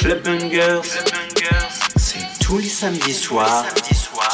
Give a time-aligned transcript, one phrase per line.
[0.00, 0.80] Club Bungers,
[1.96, 3.66] c'est tous les samedis soirs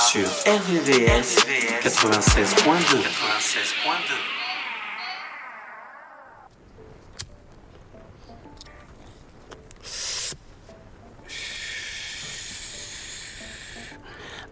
[0.09, 1.39] sur RVVS
[1.83, 3.03] 96.2.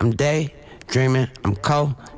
[0.00, 1.94] I'm daydreaming, I'm cold,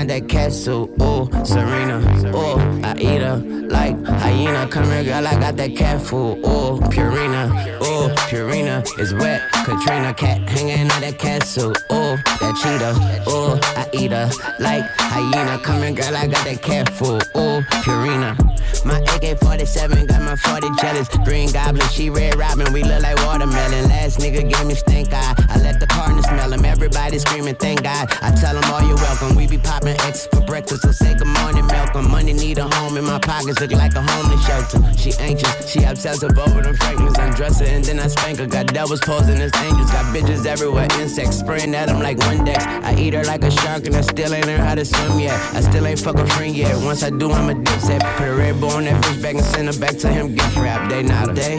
[0.00, 1.98] out that castle, ooh, Serena,
[2.34, 6.80] ooh, I eat her like hyena, come here, girl, I got that cat food, ooh,
[6.88, 7.50] Purina,
[7.82, 9.59] ooh, Purina is wet.
[9.64, 15.58] Katrina cat hanging out that castle, ooh, that cheetah, ooh, I eat her like hyena.
[15.90, 18.36] Here, girl, I got that cat food, ooh, Purina.
[18.84, 21.08] My AK-47 got my 40 jealous.
[21.24, 23.88] Green Goblin, she Red Robin, we look like watermelon.
[23.88, 25.34] Last nigga gave me stink eye.
[25.48, 26.64] I let the partner smell him.
[26.64, 28.08] Everybody screaming, thank God.
[28.22, 29.36] I tell them all you're welcome.
[29.36, 32.10] We be popping X for breakfast, so say good morning, Malcolm.
[32.10, 34.80] Money need a home in my pockets, look like a homeless shelter.
[34.96, 37.18] She anxious, she obsessive over them fragments.
[37.18, 38.46] Undress her and then I spank her.
[38.46, 42.62] Got devils posing as angels, got bitches everywhere, insects spraying at them like Windex.
[42.84, 45.38] I eat her like a shark and I still ain't learned how to swim yet.
[45.54, 46.76] I still ain't fuck a friend yet.
[46.84, 48.00] Once I do, I'm a dipset.
[48.16, 50.34] Put a red bull on that bitch back and send her back to him.
[50.34, 51.58] Gift wrap, they not a day.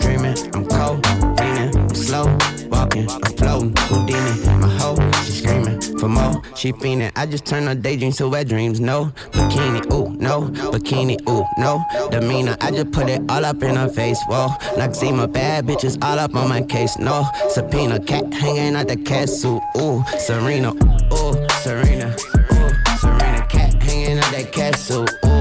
[0.00, 1.06] Dreaming, I'm cold,
[1.38, 2.26] leaning, I'm slow,
[2.68, 3.74] walking, I'm floating.
[3.76, 5.71] Houdini, my hoe, she screaming
[6.02, 6.42] for more.
[6.56, 8.80] She fiending, I just turn her daydreams to wet dreams.
[8.80, 12.56] No bikini, ooh, no bikini, ooh, no demeanor.
[12.60, 14.18] I just put it all up in her face.
[14.26, 16.98] Whoa, my bad bitches all up on my case.
[16.98, 19.62] No subpoena, cat hanging out the castle.
[19.78, 20.72] Ooh, Serena,
[21.14, 22.16] ooh, Serena,
[22.52, 25.06] ooh, Serena, cat hanging out that castle.
[25.24, 25.31] Ooh,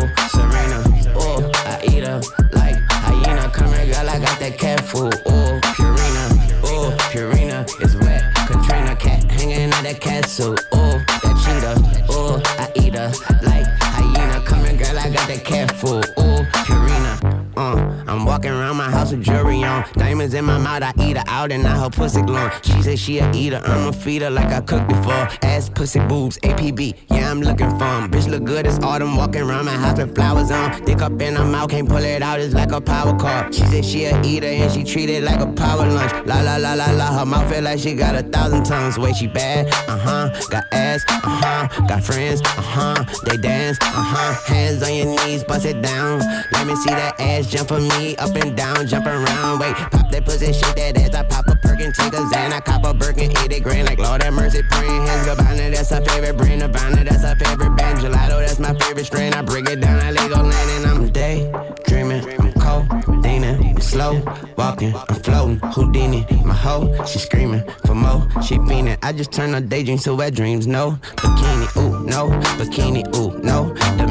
[19.82, 20.01] on.
[20.12, 22.52] Diamonds in my mouth, I eat her out and now her pussy glowing.
[22.64, 25.30] She said she a eater, I'ma feed her like I cooked before.
[25.42, 28.12] Ass, pussy, boobs, APB, yeah, I'm looking for 'em.
[28.12, 30.84] Bitch look good it's autumn, walking around my house with flowers on.
[30.84, 33.48] Dick up in her mouth, can't pull it out, it's like a power car.
[33.54, 36.12] She said she a eater and she treat it like a power lunch.
[36.26, 39.00] La la la la la, her mouth feel like she got a thousand tongues.
[39.00, 40.30] Way she bad, uh huh.
[40.50, 41.88] Got ass, uh huh.
[41.88, 43.06] Got friends, uh huh.
[43.24, 44.54] They dance, uh huh.
[44.54, 46.20] Hands on your knees, bust it down.
[46.52, 49.60] Let me see that ass jump for me, up and down, jump around.
[49.60, 51.16] Wait, pop that pussy, shit that ass.
[51.16, 54.00] I pop a perkin, take a Xan, I cop a Birkin, eat it grand like
[54.00, 56.62] Lord have mercy, praying hands Gabbana, that's her favorite brand.
[56.62, 58.00] Nirvana, that's her favorite band.
[58.00, 59.34] Gelato, that's my favorite strain.
[59.34, 61.52] I break it down, I Lego land, and I'm day
[61.86, 62.24] dreaming.
[62.40, 64.22] I'm cold, Dana, I'm slow
[64.58, 65.60] walking, I'm floating.
[65.60, 68.28] Houdini, my hoe, she screaming for more.
[68.44, 68.98] She fiending.
[69.02, 70.68] I just turn her daydreams to wet dreams.
[70.68, 74.11] No bikini, ooh, no bikini, ooh, no demeanor.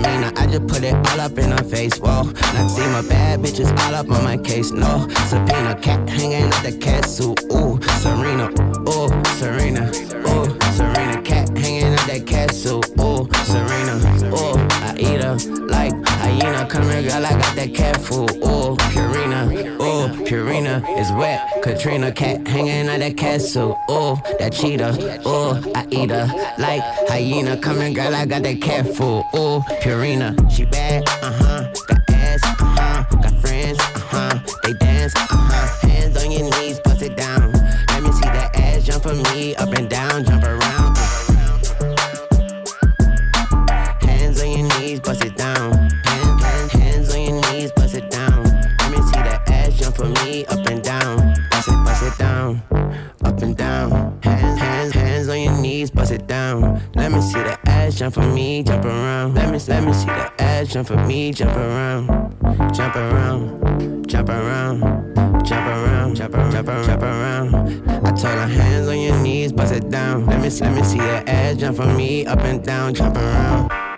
[0.50, 1.96] Just put it all up in her face.
[1.98, 4.72] Whoa, my bad bitches all up on my case.
[4.72, 7.36] No subpoena, cat hanging at the castle.
[7.52, 8.50] Ooh, Serena,
[8.88, 9.86] ooh, Serena,
[10.26, 10.59] ooh,
[12.06, 12.82] that castle.
[13.00, 13.96] Ooh, Serena,
[14.34, 14.56] ooh,
[14.86, 16.66] I eat her like hyena.
[16.68, 18.30] Come here, girl, I got that cat food.
[18.36, 19.46] Ooh, Purina,
[19.80, 21.62] ooh, Purina is wet.
[21.62, 23.78] Katrina, cat hanging at that castle.
[23.90, 24.94] Ooh, that cheetah,
[25.26, 26.26] ooh, I eat her
[26.58, 27.56] like hyena.
[27.56, 29.24] Come here, girl, I got that cat food.
[29.34, 31.72] Ooh, Purina, she bad, uh huh.
[31.88, 33.16] Got ass, uh huh.
[33.16, 34.38] Got friends, uh huh.
[34.62, 35.88] They dance, uh huh.
[35.88, 37.52] Hands on your knees, bust it down.
[37.88, 39.89] Let me see that ass jump for me, up and down,
[60.84, 62.06] jump for me, jump around,
[62.72, 64.80] jump around, jump around,
[65.44, 68.06] jump around, jump around, jump around, jump around.
[68.06, 70.24] I told her hands on your knees, bust it down.
[70.24, 73.89] Let me, let me see that ass jump for me, up and down, jump around.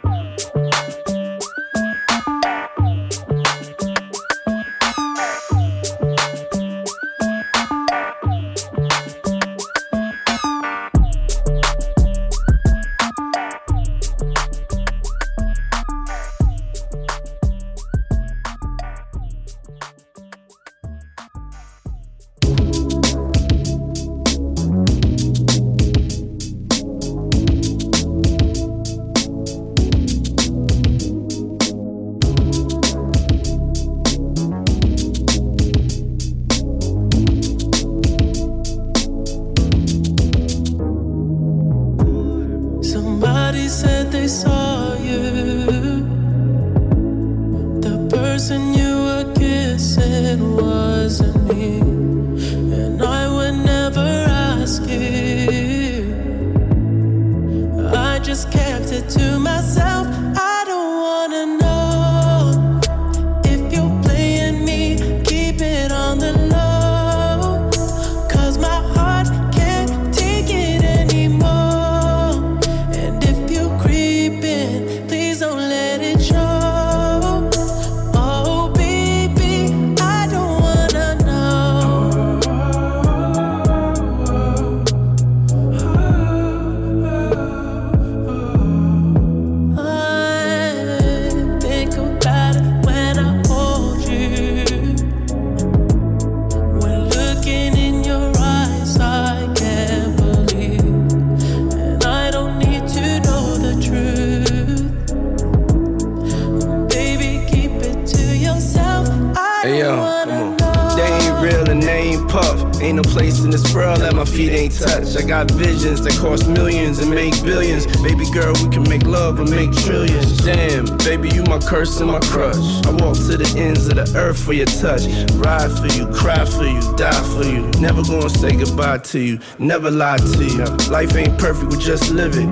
[121.93, 122.87] Curse and my crush.
[122.87, 125.07] I walk to the ends of the earth for your touch.
[125.35, 127.69] Ride for you, cry for you, die for you.
[127.81, 130.65] Never gonna say goodbye to you, never lie to you.
[130.91, 132.49] Life ain't perfect, we just live it.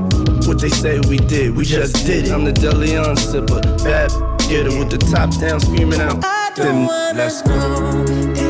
[0.47, 2.33] What they say we did, we just did it.
[2.33, 4.11] I'm the Deleon sipper, bad
[4.49, 6.23] getter with the top down, screaming out.
[6.57, 8.50] Then let's go.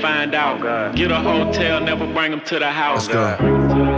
[0.00, 0.64] Find out.
[0.64, 3.08] Oh, Get a hotel, never bring them to the house.
[3.08, 3.97] Let's go.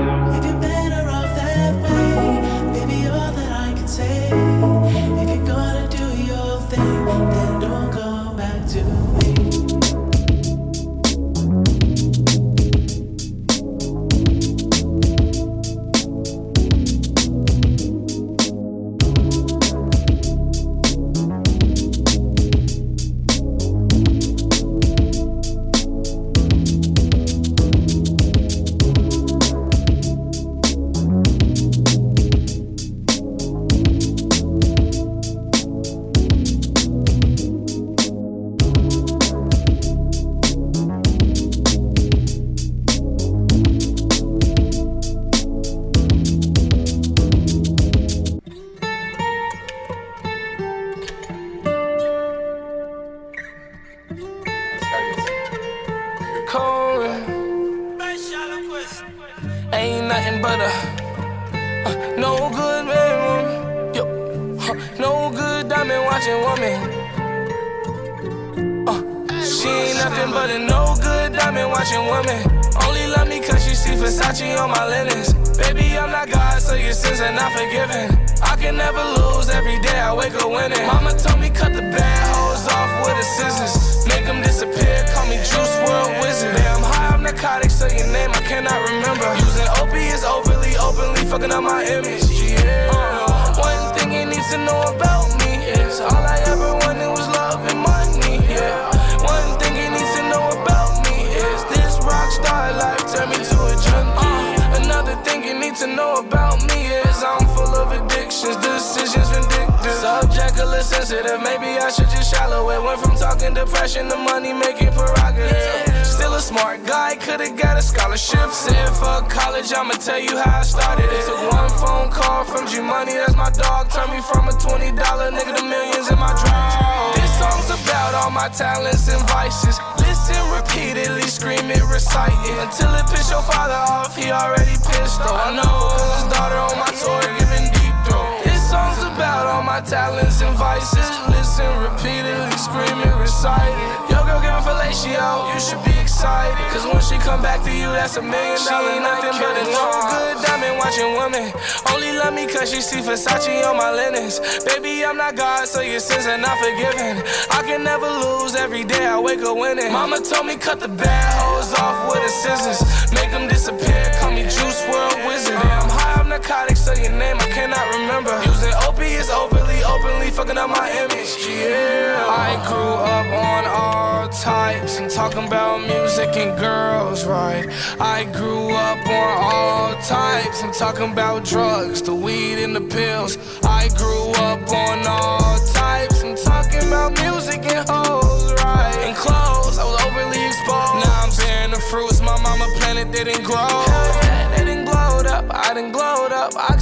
[152.91, 154.41] See Versace on my linens.
[154.65, 157.23] Baby, I'm not God, so your sins are not forgiven.
[157.49, 159.93] I can never lose, every day I wake up winning.
[159.93, 163.13] Mama told me cut the bad hoes off with the scissors.
[163.13, 165.55] Make them disappear, call me Juice WRLD Wizard.
[165.55, 168.35] I'm high on narcotics, so your name I cannot remember.
[168.51, 171.31] Using opiates openly, openly fucking up my image.
[171.47, 177.69] Yeah, I grew up on all types and talking about music and girls, right?
[178.01, 180.63] I grew up on all types.
[180.63, 183.39] I'm talking about drugs, the weed and the pills.
[183.63, 186.23] I grew up on all types.
[186.23, 188.97] I'm talking about music and hoes, right?
[189.07, 190.95] And clothes, I was overly exposed.
[191.05, 193.57] Now I'm bearing the fruits my mama planted didn't grow.
[193.57, 196.53] Hell yeah, they didn't glowed up, I didn't glowed up.
[196.55, 196.80] Oxycodone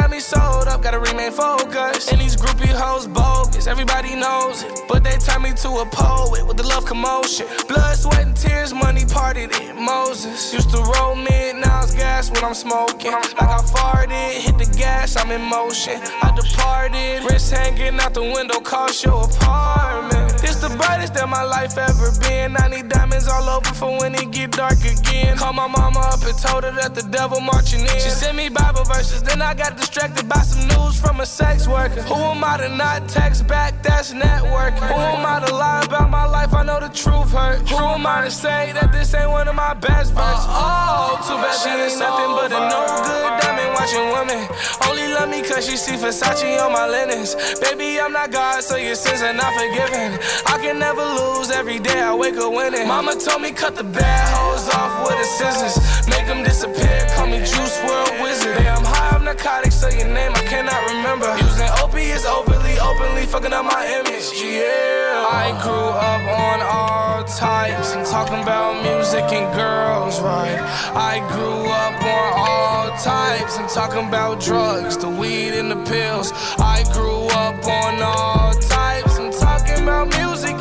[0.00, 2.10] got me sold up, gotta remain focused.
[2.12, 4.80] And these groupie hoes bogus, everybody knows it.
[4.88, 7.46] But they turned me to a poet with the love commotion.
[7.68, 9.76] Blood, sweat, and tears, money parted it.
[9.76, 13.12] Moses used to roll mid, now it's gas when I'm smoking.
[13.12, 16.00] Like I farted, hit the gas, I'm in motion.
[16.22, 20.29] I departed, wrist hanging out the window, cost your apartment.
[20.42, 22.56] It's the brightest that my life ever been.
[22.56, 25.36] I need diamonds all over for when it get dark again.
[25.36, 27.98] Call my mama up and told her that the devil marching in.
[28.00, 31.68] She sent me Bible verses, then I got distracted by some news from a sex
[31.68, 32.02] worker.
[32.02, 33.82] Who am I to not text back?
[33.82, 34.88] That's networking.
[34.88, 36.54] Who am I to lie about my life?
[36.54, 37.68] I know the truth hurt.
[37.68, 40.46] Who am I to say that this ain't one of my best verses?
[40.48, 44.40] Oh, too bad she ain't nothing but a no good diamond watching woman.
[44.88, 47.36] Only love me cause she see Versace on my linens.
[47.60, 50.18] Baby, I'm not God, so your sins are not forgiven.
[50.46, 52.86] I can never lose, every day I wake up winning.
[52.86, 55.74] Mama told me cut the bad hoes off with the scissors.
[56.08, 58.56] Make them disappear, call me Juice WRLD Wizard.
[58.62, 61.28] Yeah, I'm high on narcotics, so your name I cannot remember.
[61.38, 64.26] Using opiates openly, openly fucking up my image.
[64.42, 67.94] Yeah, I grew up on all types.
[67.94, 70.60] I'm talking about music and girls, right?
[70.94, 73.58] I grew up on all types.
[73.58, 76.32] I'm talking about drugs, the weed and the pills.
[76.58, 78.39] I grew up on all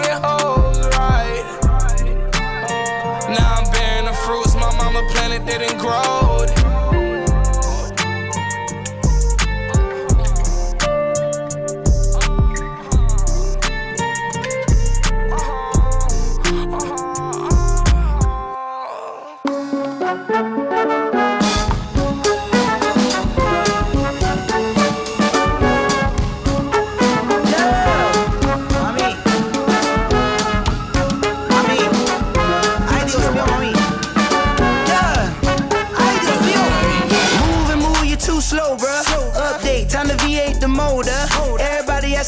[0.10, 1.44] and hoes, right?
[3.30, 6.59] Now I'm bearing the fruits my mama planted didn't grow.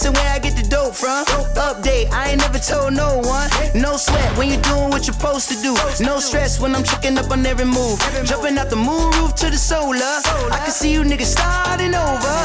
[0.02, 1.26] Asking where I get the dope from.
[1.56, 3.50] Update, I ain't never told no one.
[3.76, 5.76] No sweat when you doing what you're supposed to do.
[6.04, 8.00] No stress when I'm checking up on every move.
[8.26, 10.18] Jumping out the moon roof to the solar.
[10.52, 12.36] I can see you niggas starting over.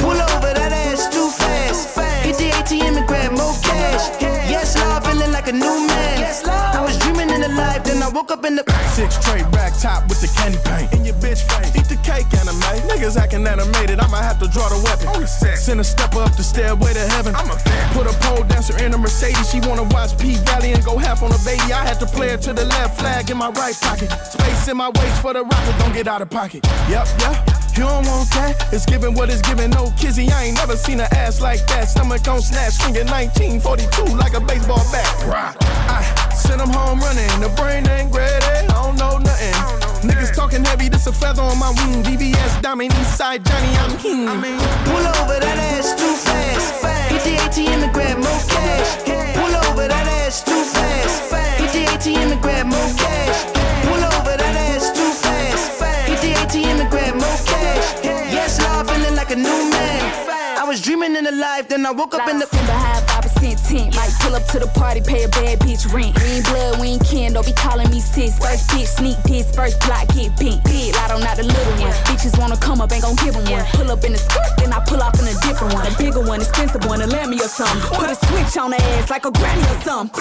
[0.00, 1.98] Pull over, that ass too fast.
[2.24, 4.20] Hit the ATM and grab more cash.
[4.20, 6.18] Yes, love, feeling like a new man.
[6.46, 8.64] I was dreaming in the life, then I woke up in the.
[8.92, 10.97] Six tray rack top with the candy paint
[12.98, 14.00] Niggas acting animated.
[14.00, 15.06] I'ma have to draw the weapon.
[15.14, 15.24] Oh,
[15.54, 17.32] send a stepper up the stairway to heaven.
[17.36, 17.94] I'm a fan.
[17.94, 19.48] Put a pole dancer in a Mercedes.
[19.48, 21.70] She wanna watch P Valley and go half on a baby.
[21.72, 24.10] I had to play it to the left flag in my right pocket.
[24.26, 25.78] Space in my waist for the rocket.
[25.78, 26.66] Don't get out of pocket.
[26.90, 27.38] Yep, yeah.
[27.78, 28.66] You don't want that?
[28.72, 29.70] It's giving what it's giving.
[29.70, 31.86] No kizzy, I ain't never seen an ass like that.
[31.86, 35.06] Stomach on snatch, swinging 1942 like a baseball bat.
[35.22, 35.54] Right.
[35.86, 37.30] I send them home running.
[37.38, 38.44] The brain ain't ready.
[38.44, 39.87] I don't know nothing.
[40.02, 42.02] Niggas talking heavy, this a feather on my wing.
[42.04, 44.28] VVS Diamond Eastside Johnny, I'm king.
[44.28, 46.84] I mean, Pull over, that ass too fast.
[47.10, 48.90] Hit the ATM and grab more cash.
[49.34, 51.32] Pull over, that ass too fast.
[51.60, 53.38] Hit the ATM and grab more cash.
[53.86, 55.82] Pull over, that ass too fast.
[56.08, 58.04] Hit the ATM and grab more cash.
[58.04, 60.58] Yes, love, feeling like a new man.
[60.58, 63.17] I was dreaming in the life, then I woke up in the.
[63.38, 63.96] Simba high, 5% tint.
[63.96, 66.16] Might pull up to the party, pay a bad bitch rent.
[66.18, 68.38] We ain't blood, we ain't kin, don't be calling me sis.
[68.38, 70.64] First bitch, sneak this, first block, get bent.
[70.64, 71.92] Big bottle, not the little one.
[72.04, 73.64] Bitches wanna come up, ain't gon' give them one.
[73.72, 75.86] Pull up in the skirt, then I pull off in a different one.
[75.86, 77.80] A bigger one, expensive one, a Lammy or something.
[77.96, 80.20] Put a switch on her ass like a granny or something.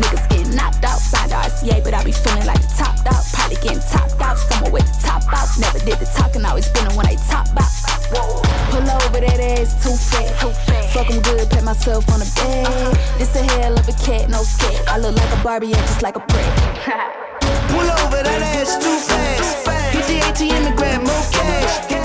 [0.00, 3.22] Niggas getting knocked out, signed RCA, but I be feeling like the top dog.
[3.32, 5.48] Probably getting topped out, somewhere with the top out.
[5.60, 7.68] Never did the talking, always been when they top out.
[8.72, 10.32] Pull over that ass too fat.
[10.40, 10.90] Too fat.
[10.92, 12.66] Fuck em good, pat myself on the back.
[12.66, 13.18] Uh -huh.
[13.18, 14.76] This a hell of a cat, no scat.
[14.88, 16.52] I look like a Barbie, and just like a prick.
[17.72, 19.66] Pull over that ass too fast.
[19.66, 19.97] fast.
[20.38, 21.97] Monty and the Grand Moquet.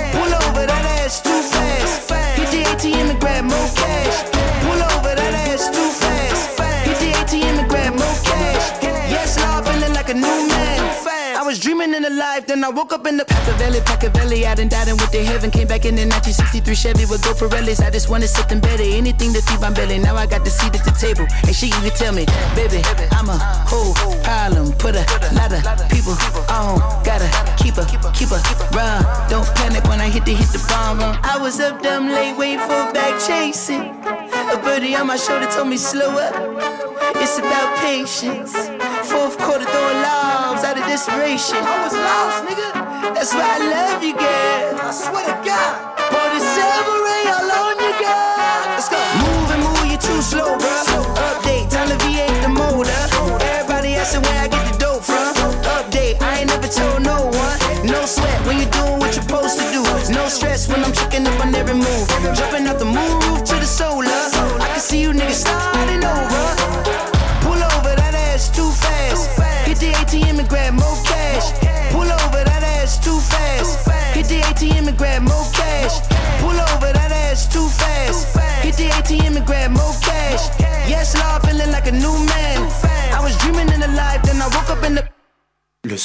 [11.93, 12.45] living in the life.
[12.45, 14.45] Then I woke up in the Machiavelli, Machiavelli.
[14.45, 15.51] I done died and went to heaven.
[15.51, 17.81] Came back in the 1963 Chevy with GoPro Pirellis.
[17.81, 18.83] I just wanted something better.
[18.83, 19.99] Anything to feed my belly.
[19.99, 21.25] Now I got the seat at the table.
[21.45, 22.81] And she even tell me, baby,
[23.11, 24.73] I'm a whole problem.
[24.73, 26.15] Put a lot of people
[26.49, 26.79] on.
[27.03, 27.29] Gotta
[27.61, 28.41] keep her, keep her,
[28.73, 29.03] run.
[29.29, 30.99] Don't panic when I hit the, hit the bomb.
[30.99, 31.17] Run.
[31.23, 33.93] I was up dumb late waiting for a back chasing.
[34.53, 36.33] A birdie on my shoulder told me slow up.
[37.15, 38.53] It's about patience.
[39.09, 40.32] Fourth quarter, throwing loud.
[40.93, 42.69] I was lost, nigga.
[43.17, 44.77] That's why I love you, girl.
[44.77, 45.73] I swear to God.
[46.13, 48.77] Pour the silver ray all on you, girl.
[48.77, 49.01] Let's go.
[49.25, 50.69] Move and move, you too slow, bro.
[51.17, 52.93] Update, time to V8 the motor.
[53.41, 55.33] Everybody asking where I get the dope from.
[55.65, 57.57] Update, I ain't never told no one.
[57.81, 59.81] No sweat when you're doing what you're supposed to do.
[60.13, 62.05] No stress when I'm checking up on every move.
[62.37, 62.52] Jump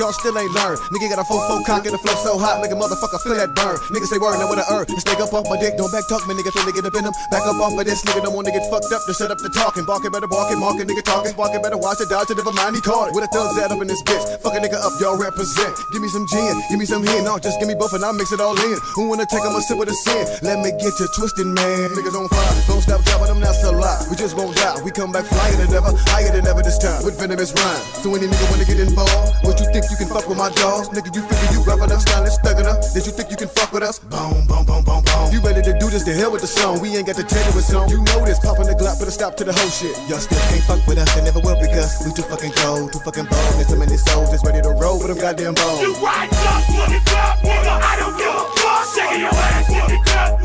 [0.00, 0.80] y'all still ain't learned.
[0.88, 3.52] Nigga got a 4-4 cock and the flow so hot, make a motherfucker feel that
[3.52, 3.76] burn.
[3.92, 4.88] Niggas say word, now what I earn.
[4.88, 7.12] This nigga up off my dick, don't back talk me, nigga finna get in him.
[7.28, 9.52] Back up off of this, nigga don't wanna get fucked up to shut up the
[9.52, 9.84] talking.
[9.84, 12.80] Barking better barking, marking, nigga talking, sparking better watch it, dodge it, never mind, he
[12.80, 13.14] caught it.
[13.14, 14.24] With a thugs at up in this bitch.
[14.40, 15.76] Fuck a nigga up, y'all represent.
[15.92, 18.16] Give me some gin, give me some hen, no, just give me both and I'll
[18.16, 18.78] mix it all in.
[18.96, 20.24] Who wanna take 'em a sip of the sin?
[20.40, 21.92] Let me get you twisted, man.
[21.92, 24.00] Niggas on fire, don't stop dropping them, that's a lie.
[24.08, 27.04] We just won't die, we come back flyer than ever, higher than ever this time.
[27.04, 27.84] With venomous rhyme.
[28.00, 30.88] So any nigga wanna get involved, what you think you can fuck with my dogs?
[30.94, 32.78] Nigga, you figure you rough enough, stylish, thug enough.
[32.94, 33.98] Did you think you can fuck with us?
[33.98, 35.26] Boom, boom, boom, boom, boom.
[35.32, 36.04] You ready to do this?
[36.04, 36.80] To hell with the song.
[36.80, 37.90] We ain't got to tell you a song.
[37.90, 39.96] You know this, popping the Glock, put a stop to the whole shit.
[40.08, 43.02] Y'all still can't fuck with us, and never will because we too fucking cold, too
[43.02, 43.52] fucking bold.
[43.58, 45.82] There's so many souls that's ready to roll with them goddamn bones.
[45.82, 47.74] You ride up, it up, nigga.
[47.82, 48.84] I don't give a fuck.
[48.94, 50.39] Shaking your ass in the club,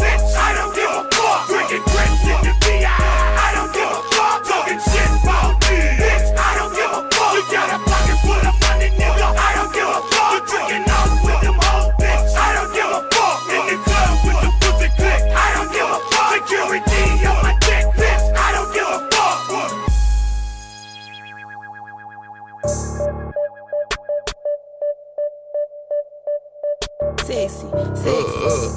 [27.36, 28.70] Sexy, sexy,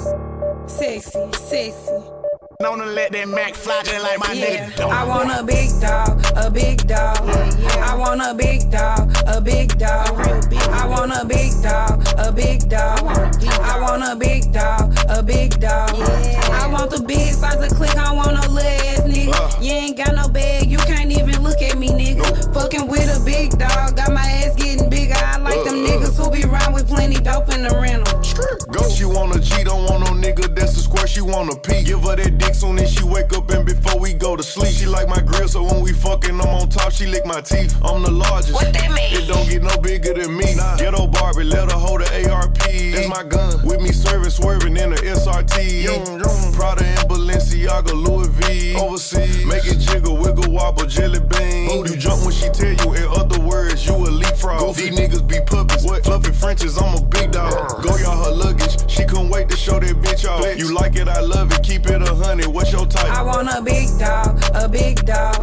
[0.67, 1.91] sexy, sexy.
[2.59, 4.75] Known to let that Mac fly just like my Yeah, nigga.
[4.75, 4.91] Don't.
[4.91, 7.19] I want a big dog, a big dog.
[7.79, 10.09] I want a big dog, a big dog.
[10.11, 12.99] I want a big dog, a big dog.
[12.99, 15.91] I want a big dog, a big dog.
[16.51, 19.31] I want the big size of click, I want no little ass nigga.
[19.33, 19.61] Uh.
[19.61, 22.53] You ain't got no bag, you can't even look at me, nigga.
[22.53, 24.68] Fucking with a big dog, got my ass getting
[31.47, 31.83] a square, she want a P.
[31.83, 34.73] Give her that dick soon as she wake up and before we go to sleep.
[34.73, 37.75] She like my grill, so when we fucking, I'm on top, she lick my teeth.
[37.83, 38.53] I'm the largest.
[38.53, 39.13] What that mean?
[39.13, 40.55] It don't get no bigger than me.
[40.77, 42.57] Ghetto Barbie, let her hold the ARP.
[42.57, 43.65] That's my gun.
[43.65, 46.53] With me serving, swerving in the SRT.
[46.53, 48.75] Prada and Balenciaga, Louis V.
[48.75, 51.85] Overseas, make it jiggle, wiggle, wobble, jelly bean.
[51.85, 54.75] You jump when she tell you, in other words, you a leapfrog.
[54.75, 55.85] These niggas be puppets.
[55.85, 56.03] What?
[56.03, 56.88] Fluffy Frenches, I'm
[59.93, 60.57] that bitch off.
[60.57, 61.63] You like it, I love it.
[61.63, 62.47] Keep it a hundred.
[62.47, 63.05] What's your type?
[63.05, 65.35] I want a big dog, a big dog.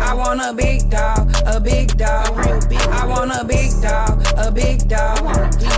[0.00, 2.38] I want a big dog, a big dog.
[2.38, 5.18] I want a big dog, a big dog.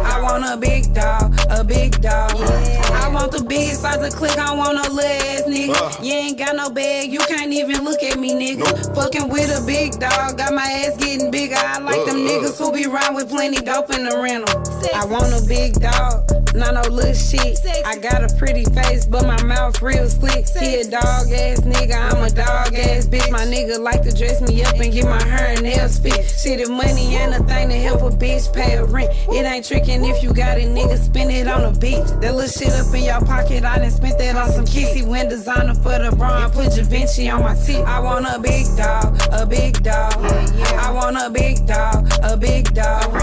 [0.03, 2.92] I want a big dog, a big dog.
[3.33, 6.05] I want the big size of click, I want no little ass nigga.
[6.05, 8.95] You ain't got no bag, you can't even look at me, nigga.
[8.95, 11.57] Fucking with a big dog, got my ass getting bigger.
[11.57, 12.29] I like uh, them uh.
[12.29, 14.53] niggas who be round with plenty dope in the rental.
[14.95, 17.59] I want a big dog, not no little shit.
[17.87, 20.47] I got a pretty face, but my mouth real slick.
[20.49, 23.31] He a dog ass nigga, I'm a dog ass bitch.
[23.31, 26.23] My nigga like to dress me up and get my hair and nails fit.
[26.29, 29.11] Shit, if money ain't a thing to help a bitch pay a rent.
[29.31, 32.07] It ain't tricking if you got it, nigga, spend it on the beach.
[32.21, 35.07] That little shit up in your pocket, I done spent that on some kissy.
[35.07, 37.85] Went designer for the bra, put Javinci on my teeth.
[37.87, 40.15] I want a big dog, a big dog.
[40.15, 43.15] I want a big dog, a big dog.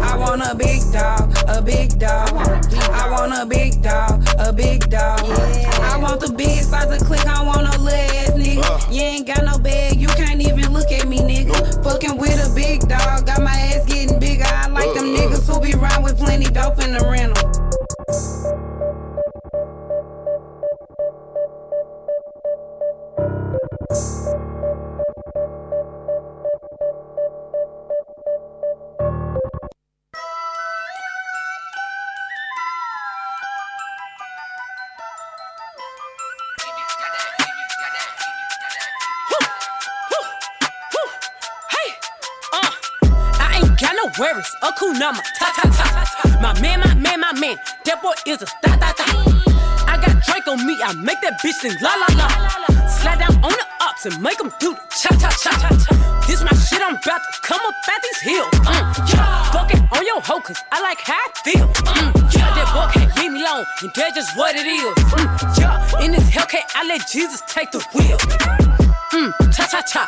[0.00, 2.28] I want a big dog, a big dog.
[2.92, 5.20] I want a big dog, a big dog.
[5.20, 8.62] I want the big size of click, I want no little ass nigga.
[8.62, 8.92] Uh.
[8.92, 11.82] You ain't got no bag, you can't even look at me, nigga.
[11.82, 14.44] Fucking with a big dog, got my ass getting bigger.
[14.44, 15.18] I like them uh.
[15.18, 17.65] niggas who be round with plenty dope in the rental.
[45.06, 45.86] Number, ta ta ta.
[46.42, 47.56] My man, my man, my man.
[47.84, 49.06] That boy is a ta ta ta.
[49.86, 52.26] I got Drake on me, I make that bitch sing la la la.
[52.90, 55.70] Slide down on the ups and make them do the cha cha cha cha.
[56.26, 58.50] This my shit, I'm about to come up at these hills.
[58.66, 59.50] Mm, yeah.
[59.54, 61.68] Fuck it on your hoe, cause I like how I feel.
[61.70, 64.94] Mm, yeah, that boy can't leave me alone, and that's just what it is.
[65.14, 68.18] Mm, yeah, in this Hellcat, I let Jesus take the wheel.
[69.14, 70.02] Mm, cha cha cha.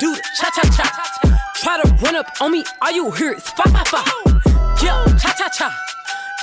[0.00, 1.37] Do the cha cha cha.
[1.60, 4.04] Try to run up on me, all you hear is fa fa fa.
[4.80, 5.76] Yeah, cha cha cha.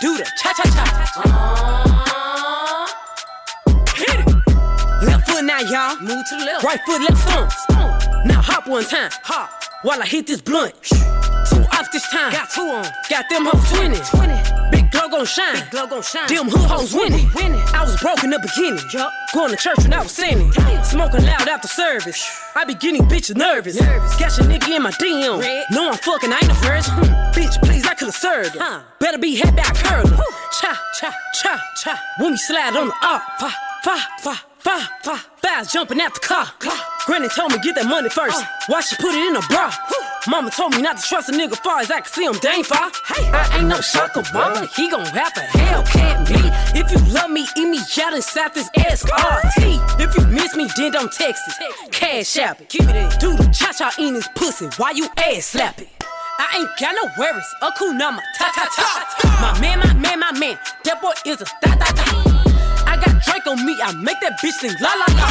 [0.01, 0.83] Do the cha cha cha.
[1.23, 2.87] Uh-huh.
[3.95, 4.27] Hit it.
[5.07, 5.95] Left foot now, y'all.
[6.01, 6.65] Move to the left.
[6.65, 7.94] Right foot, left stomp.
[8.25, 9.11] Now hop one time.
[9.23, 9.49] Hop.
[9.83, 10.73] While I hit this blunt.
[10.83, 12.31] Too off this time.
[12.31, 12.85] Got two on.
[13.09, 13.95] Got them hoes 20.
[13.95, 14.71] 20.
[14.71, 15.53] Big glow gon' shine.
[15.53, 16.27] Big glow gon' shine.
[16.27, 17.29] Them hood hoes winning.
[17.35, 17.61] winning.
[17.73, 18.81] I was broke in the beginning.
[18.91, 19.11] Yup.
[19.33, 20.51] Going to church when I was sinning.
[20.83, 22.19] Smoking loud after service.
[22.55, 23.79] I be getting bitches nervous.
[23.79, 24.15] nervous.
[24.17, 25.39] Got your nigga in my DM.
[25.39, 25.65] Red.
[25.71, 26.89] No, I'm fucking, I ain't the first.
[26.89, 27.03] Hmm.
[27.37, 28.59] Bitch, please, I could've served her.
[28.59, 28.81] Huh.
[28.99, 30.17] Better be head back curling.
[30.59, 32.01] Cha, cha, cha, cha.
[32.19, 33.21] When we slide on the up.
[33.39, 33.51] Fa,
[33.83, 35.21] fa, fa, fa, fa.
[35.41, 36.47] Fast jumping out the car.
[37.05, 38.43] Granny told me get that money first.
[38.67, 39.71] Why she put it in a bra?
[40.27, 42.63] Mama told me not to trust a nigga far as I can see him, dang
[42.63, 42.89] far.
[43.05, 44.67] Hey, I ain't no sucker, mama.
[44.75, 46.49] He gon' have a Hellcat me.
[46.73, 50.01] If you love me, eat me out inside this SRT.
[50.01, 51.91] If you miss me, then don't text it.
[51.91, 52.69] Cash app it.
[52.69, 53.09] Keep it in.
[53.19, 54.67] Do the cha cha in his pussy.
[54.77, 55.89] Why you ass slap it?
[56.39, 57.45] I ain't got no worries.
[57.61, 58.23] A cool number.
[58.39, 59.53] Ta ta ta.
[59.53, 60.57] My man, my man, my man.
[60.85, 62.04] That boy is a da da da.
[63.25, 65.27] Drake on me, I make that bitch sing la la la.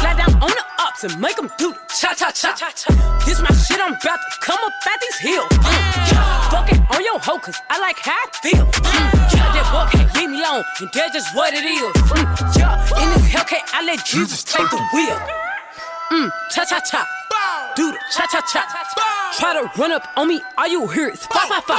[0.00, 2.54] Slide down on the ups and make them do the cha cha cha.
[3.24, 5.48] This my shit, I'm about to come up at these hills.
[5.48, 6.50] Mm, yeah.
[6.50, 8.66] Fuck it on your hoe, cause I like how I feel.
[8.66, 11.92] Mm, yeah, that boy can't leave me alone, and that's just what it is.
[12.12, 15.18] Mm, yeah, in this Hellcat, I let Jesus take the wheel.
[16.12, 17.06] Mm, cha cha cha.
[17.76, 18.62] Do the cha cha cha.
[19.38, 21.78] Try to run up on me, all you hear is fa fa fa.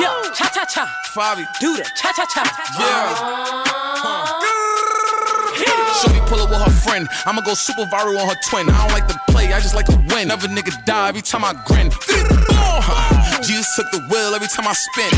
[0.00, 0.84] Yeah, cha cha cha.
[1.14, 1.46] Fabi.
[1.60, 2.42] Do the cha cha cha.
[2.80, 3.83] Yeah.
[6.04, 7.08] Shorty pull up with her friend.
[7.24, 8.68] I'ma go super viral on her twin.
[8.68, 10.28] I don't like to play, I just like to win.
[10.28, 11.90] Never nigga die every time I grin.
[13.44, 15.08] Jesus took the wheel every time I spin.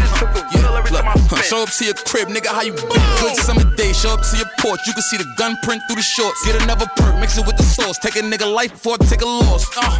[0.54, 3.02] Yeah, look, show up to your crib, nigga, how you been?
[3.18, 4.80] Good summer day, show up to your porch.
[4.86, 6.44] You can see the gun print through the shorts.
[6.46, 7.98] Get another perk, mix it with the sauce.
[7.98, 9.66] Take a nigga life before I take a loss.
[9.76, 9.98] Uh,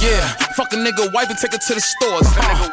[0.00, 0.24] yeah,
[0.56, 2.28] fuck a nigga wife and take her to the stores.
[2.36, 2.68] Uh,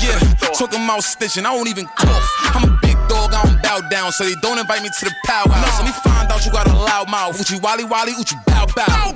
[0.00, 0.18] yeah,
[0.52, 2.28] talking about stitching, I won't even cough.
[2.56, 5.78] I'm a dog, I don't bow down, so they don't invite me to the powerhouse.
[5.80, 7.40] Let me find out you got a loud mouth.
[7.40, 9.14] Uchi wally wally, uchi bow bow.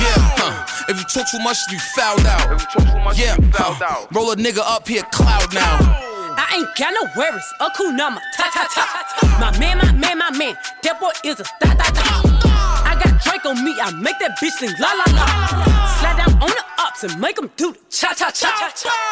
[0.00, 0.66] Yeah, huh.
[0.88, 2.60] If you talk too much, you fouled out.
[3.16, 4.06] yeah, huh.
[4.12, 6.12] roll a nigga up here, cloud now.
[6.36, 7.44] I ain't got no worries.
[7.60, 8.20] A cool number.
[8.36, 9.38] Ta ta ta.
[9.40, 10.56] My man, my man, my man.
[10.82, 12.04] That boy is a da da da.
[12.84, 13.74] I got Drake on me.
[13.80, 15.26] I make that bitch sing la la la.
[16.00, 18.48] Slide down on the ups and make them do the cha cha cha.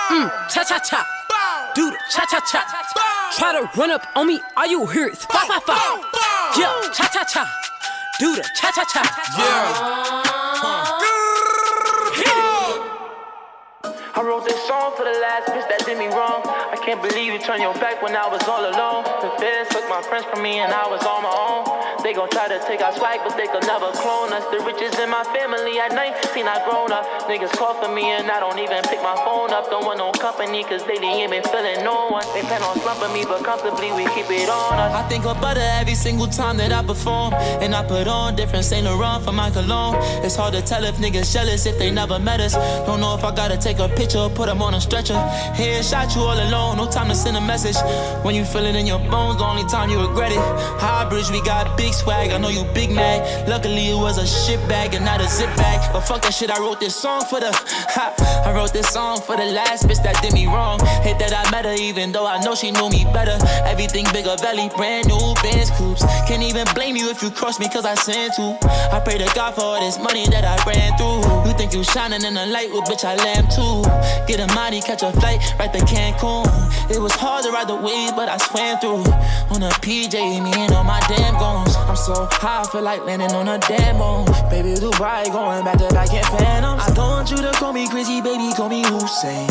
[0.08, 1.19] Mm, cha cha cha.
[1.74, 2.64] Do the cha cha cha.
[3.36, 4.40] Try to run up on me.
[4.56, 5.76] All you hear is fa fa fa.
[6.58, 7.46] Yeah, cha cha cha.
[8.18, 10.10] Do the cha cha cha.
[14.14, 16.42] I wrote this song for the last bitch that did me wrong.
[16.42, 19.06] I can't believe you turned your back when I was all alone.
[19.22, 21.62] The feds took my friends from me and I was on my own.
[22.02, 24.42] They gon' try to take our swag, but they could never clone us.
[24.50, 27.06] The riches in my family at 19, I grown up.
[27.30, 29.70] Niggas call for me and I don't even pick my phone up.
[29.70, 32.26] Don't want no company, cause they didn't even feeling no one.
[32.34, 34.90] They plan on slumping me, but comfortably we keep it on us.
[34.90, 37.34] I think of butter every single time that I perform.
[37.62, 39.94] And I put on different Saint Laurent for my cologne.
[40.24, 42.54] It's hard to tell if niggas jealous if they never met us.
[42.86, 45.20] Don't know if I gotta take a picture put them on a stretcher.
[45.60, 47.76] Headshot you all alone, no time to send a message.
[48.24, 50.40] When you feel it in your bones, the only time you regret it.
[50.80, 52.30] High bridge, we got big swag.
[52.30, 53.20] I know you big mad.
[53.46, 55.92] Luckily, it was a shit bag and not a zip bag.
[55.92, 57.52] But fuck that shit, I wrote this song for the.
[57.52, 60.80] Ha, I wrote this song for the last bitch that did me wrong.
[61.04, 63.36] Hate that I met her, even though I know she knew me better.
[63.68, 66.02] Everything bigger, belly, brand new Benz coops.
[66.26, 68.56] Can't even blame you if you cross me, cause I sent to.
[68.96, 71.20] I pray to God for all this money that I ran through.
[71.44, 73.89] You think you shining in the light, well, bitch, I lamp too.
[74.26, 76.46] Get a mighty, catch a flight right to Cancun.
[76.90, 79.04] It was hard to ride the wave, but I swam through.
[79.54, 81.74] On a PJ, me and all my damn goons.
[81.76, 84.26] I'm so high, I feel like landing on a damn moon.
[84.50, 86.82] Baby, Dubai, going back to back in phantoms.
[86.82, 89.48] I don't want you to call me crazy, baby, call me Hussein.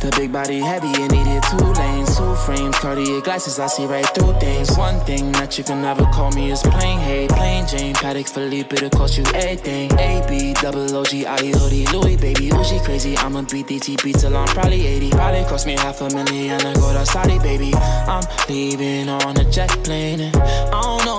[0.00, 4.06] The big body heavy, it needed two lanes, two frames, Cartier glasses, I see right
[4.14, 4.76] through things.
[4.76, 8.76] One thing that you can never call me is plain hate, plain Jane, Patek Philippe,
[8.76, 9.90] it'll cost you everything.
[9.98, 13.16] A B double O G I E hoodie, Louis, baby, she crazy.
[13.16, 15.10] I'ma beat DTP till I'm probably 80.
[15.10, 17.72] Probably cost me half a million to go to Saudi, baby.
[17.74, 21.17] I'm leaving on a jet plane, and I don't know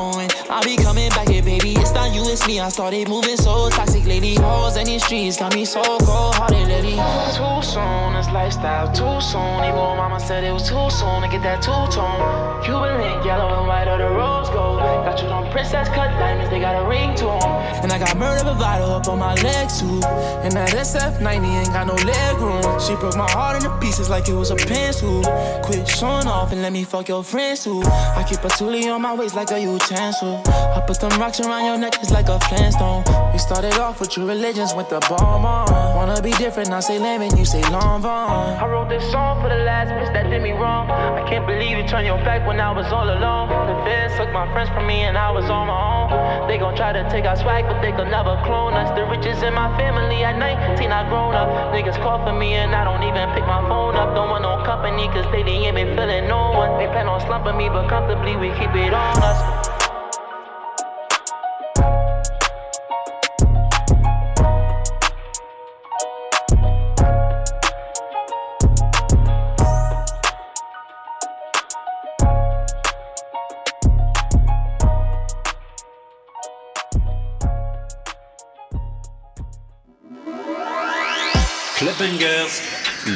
[0.49, 1.73] I'll be coming back here, baby.
[1.73, 2.59] It's not you, it's me.
[2.59, 4.33] I started moving so toxic lately.
[4.33, 6.97] Hoes and these streets got me so cold hearted lately.
[7.38, 9.63] Too soon, this lifestyle too soon.
[9.63, 12.63] Even when mama said it was too soon to get that two tone.
[12.63, 14.79] Cuban link, yellow and white, or the rose gold.
[14.79, 17.83] Got you on princess cut diamonds, they got a ring to 'em.
[17.83, 20.01] And I got murder bravado up on my leg too.
[20.43, 22.79] And that SF90 ain't got no leg room.
[22.79, 25.21] She broke my heart into pieces like it was a pencil.
[25.62, 27.83] Quit showing off and let me fuck your friends too.
[28.17, 30.38] I keep a toolie on my waist like a utensil.
[30.47, 33.04] I put them rocks around your neck just like a Flintstone.
[33.34, 35.67] We started off with true religions, with the bomb on.
[35.95, 38.58] Wanna be different, I say lemon, you say long vaughn.
[38.58, 40.89] I wrote this song for the last bitch that did me wrong.
[40.89, 43.49] I can't believe you turned your back when I was all alone.
[43.49, 46.47] The feds took my friends from me and I was on my own.
[46.47, 48.89] They gon' try to take our swag, but they could never clone us.
[48.97, 51.47] The riches in my family at 19, I grown up.
[51.73, 54.15] Niggas call for me and I don't even pick my phone up.
[54.15, 56.78] Don't want no company, cause they ain't been feeling no one.
[56.80, 59.78] They plan on slumping me, but comfortably we keep it on us.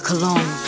[0.00, 0.67] Cologne.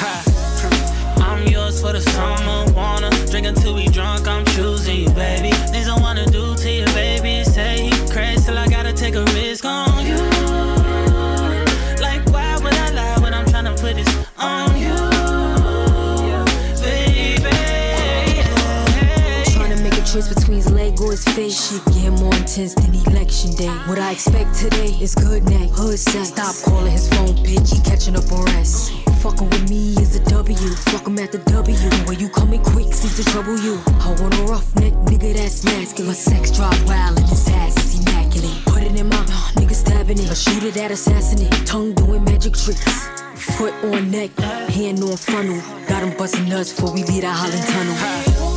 [20.61, 21.57] His leg or his face.
[21.57, 23.73] Shit get more intense than election day.
[23.89, 26.29] What I expect today is good neck, hood sex.
[26.29, 27.73] Stop calling his phone, bitch.
[27.73, 28.93] He catching up on rest.
[29.23, 30.69] Fucking with me is a W.
[30.93, 31.75] Fuck him at the W.
[32.05, 33.81] When you coming quick, seems to trouble you.
[34.05, 36.15] I want a roughneck nigga that's masculine.
[36.15, 38.63] Sex drive wild and his ass is immaculate.
[38.67, 40.31] Put it in my mouth, nigga stabbing it.
[40.31, 41.67] A shooter that assassinate.
[41.67, 43.09] Tongue doing magic tricks.
[43.57, 44.39] Foot on neck,
[44.69, 45.59] hand on funnel.
[45.89, 48.50] Got him busting nuts before we leave the Holland tunnel.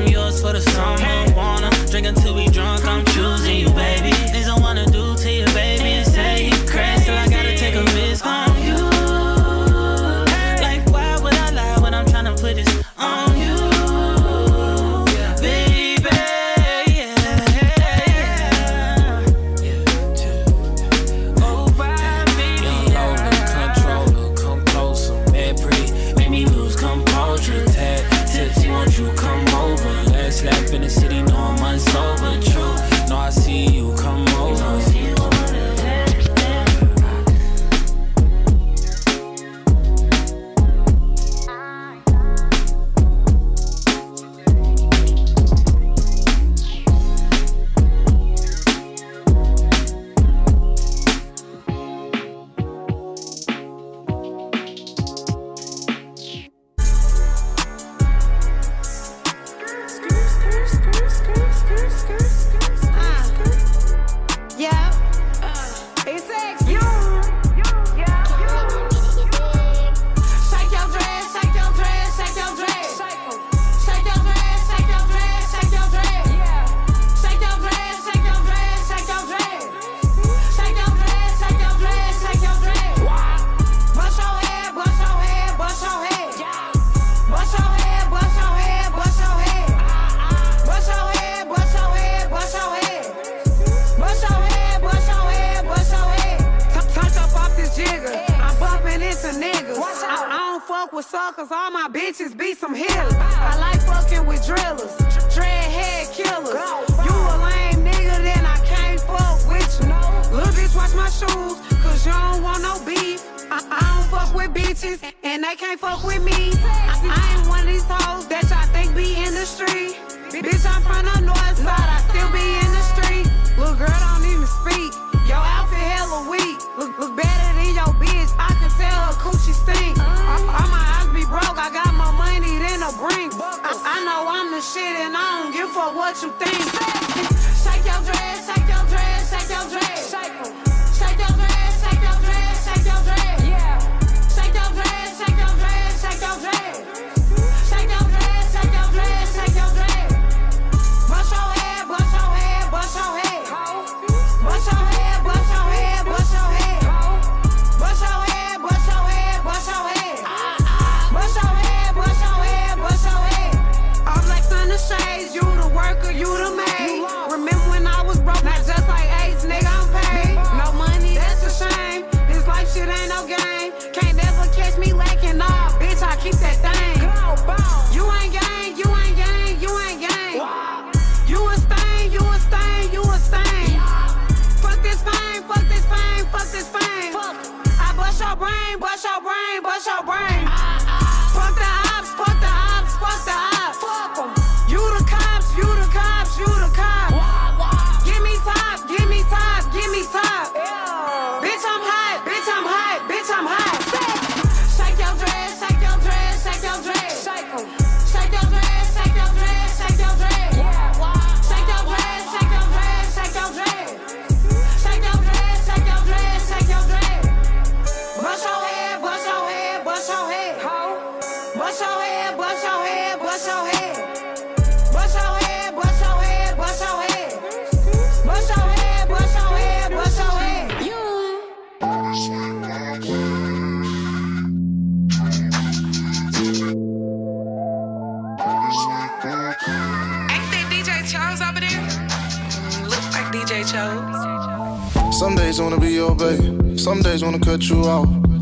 [0.00, 1.34] I'm yours for the summer.
[1.36, 4.29] Wanna drink until we drunk, I'm choosing you, baby.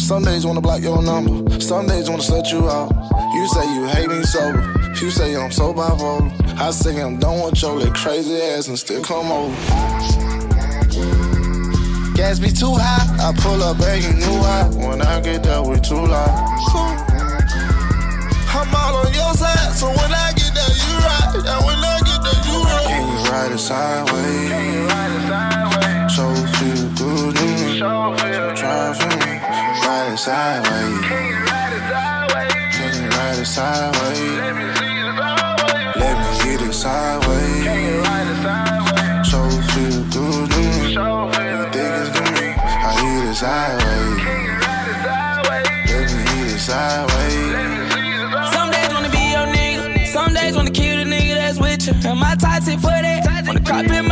[0.08, 1.60] Some days wanna block your number.
[1.60, 2.90] Some days wanna set you out.
[3.34, 4.62] You say you hate me sober.
[5.02, 6.32] You say I'm so bipolar.
[6.58, 9.54] I say I'm done with your little crazy ass and still come over.
[12.16, 13.04] Gas be too high.
[13.20, 14.70] I pull up begging you why.
[14.88, 16.30] When I get there, we too loud.
[18.48, 21.34] I'm all on your side, so when I get there, you right.
[21.36, 22.86] And when I get there, you right.
[22.88, 24.48] Can you ride it sideways?
[24.48, 26.16] Can you ride it sideways?
[26.16, 26.24] So
[26.56, 27.78] feel good to me.
[27.78, 29.37] So try for me.
[29.88, 31.00] Ride it sideways.
[31.00, 32.52] Can you ride it sideways?
[32.76, 34.20] Can you ride it sideways?
[34.36, 35.96] Let me see it sideways.
[35.96, 37.64] Let me get it sideways.
[37.64, 39.32] Can you ride it sideways?
[39.72, 40.92] Feel good to me.
[41.72, 42.46] Think it's to me.
[42.52, 44.20] I hit it sideways.
[44.20, 45.88] Can you ride it sideways?
[45.88, 47.48] Let me hit it sideways.
[47.48, 48.52] It.
[48.52, 51.94] Some days wanna be your nigga, some days wanna kill the nigga that's with you.
[52.10, 54.02] And my toxic for that, out the picture,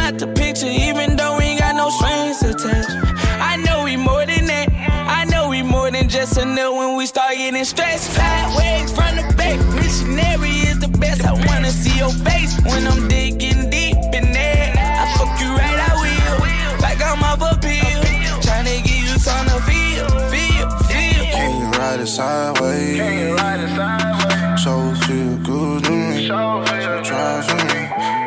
[6.56, 8.12] than just a nut when we start getting stressed.
[8.12, 11.24] Sideways from the back, missionary is the best.
[11.24, 14.72] I wanna see your face when I'm digging deep in there.
[14.76, 18.02] I fuck you right, I will, like I'm off a pill.
[18.40, 21.24] Tryna give you something to feel, feel, feel.
[21.32, 22.96] Can you ride it sideways?
[22.96, 24.64] Can you ride it sideways?
[24.64, 24.72] So
[25.06, 26.26] feel good to me.
[26.28, 26.64] So
[27.04, 27.80] try for me.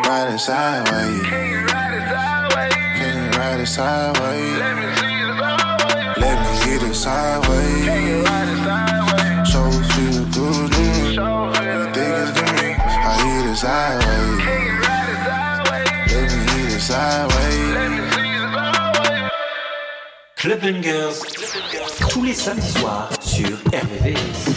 [0.07, 1.23] Ride it sideways.
[1.25, 2.73] Can you ride it sideways?
[2.99, 4.57] Can you ride it sideways?
[4.59, 6.17] Let me see it sideways.
[6.17, 7.88] Let me get it sideways.
[13.59, 14.39] Sideways.
[14.39, 16.13] Can you ride it sideways?
[16.13, 17.67] Let me hit it sideways.
[17.73, 19.31] Let me see it sideways.
[20.37, 21.17] Club Bangers,
[22.09, 24.55] tous les samedis soirs sur RVVS.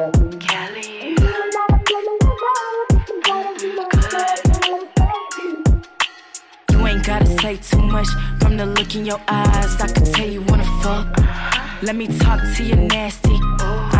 [0.00, 0.27] You
[7.48, 8.08] ain't too much
[8.40, 9.80] from the look in your eyes.
[9.80, 11.06] I can tell you wanna fuck.
[11.82, 13.38] Let me talk to you nasty.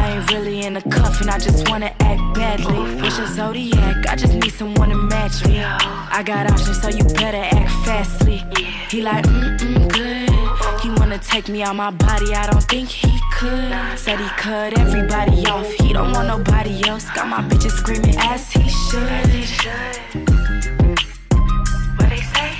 [0.00, 2.80] I ain't really in a cuff and I just wanna act badly.
[3.00, 4.06] What's your zodiac?
[4.06, 5.62] I just need someone to match me.
[5.62, 8.44] I got options, so you better act fastly.
[8.90, 10.80] He like, mm mm, good.
[10.82, 13.72] He wanna take me out my body, I don't think he could.
[13.98, 17.06] Said he cut everybody off, he don't want nobody else.
[17.10, 20.47] Got my bitches screaming as he should.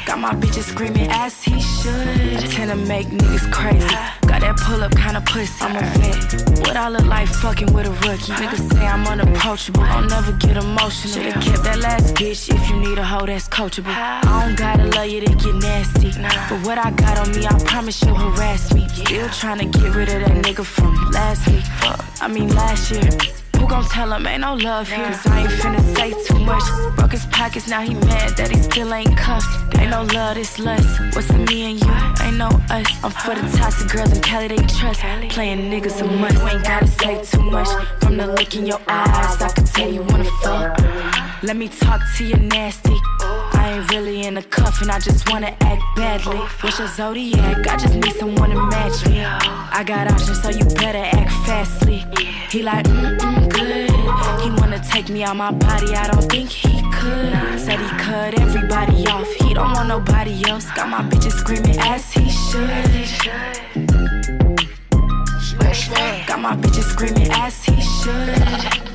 [0.09, 2.51] Got my bitches screaming as he should.
[2.51, 3.87] Tend to make niggas crazy.
[4.27, 5.63] Got that pull up kind of pussy.
[5.63, 6.61] I'm a vet.
[6.67, 8.33] What I look like fucking with a rookie.
[8.33, 9.83] Niggas say I'm unapproachable.
[9.83, 11.13] I'll never get emotional.
[11.13, 13.95] Should've kept that last bitch if you need a hoe that's coachable.
[13.95, 16.11] I don't gotta love you to get nasty.
[16.49, 18.89] But what I got on me, I promise you'll harass me.
[18.89, 21.65] Still trying to get rid of that nigga from last week.
[22.23, 23.38] I mean last year.
[23.69, 25.05] Gon' tell him ain't no love here?
[25.05, 26.63] Cause I ain't finna say too much.
[26.97, 29.47] Broke his pockets, now he mad that he still ain't cuffed.
[29.79, 30.89] Ain't no love, this lust.
[31.15, 32.25] What's the me and you?
[32.25, 32.87] Ain't no us.
[33.05, 35.01] I'm for the toxic girls in Cali, they trust.
[35.29, 36.05] Playing niggas a.
[36.05, 37.69] You ain't gotta say too much.
[38.01, 40.79] From the look in your eyes, I can tell you wanna fuck.
[41.43, 42.97] Let me talk to you nasty.
[43.69, 46.39] I ain't really in a cuff and I just wanna act badly.
[46.63, 47.67] What's your zodiac?
[47.67, 49.23] I just need someone to match me.
[49.23, 51.99] I got options, so you better act fastly.
[52.49, 53.91] He like, mm mm, good.
[54.41, 57.61] He wanna take me out my body, I don't think he could.
[57.61, 60.65] Said he cut everybody off, he don't want nobody else.
[60.71, 62.73] Got my bitches screaming as he should.
[66.27, 68.88] Got my bitches screaming as he should.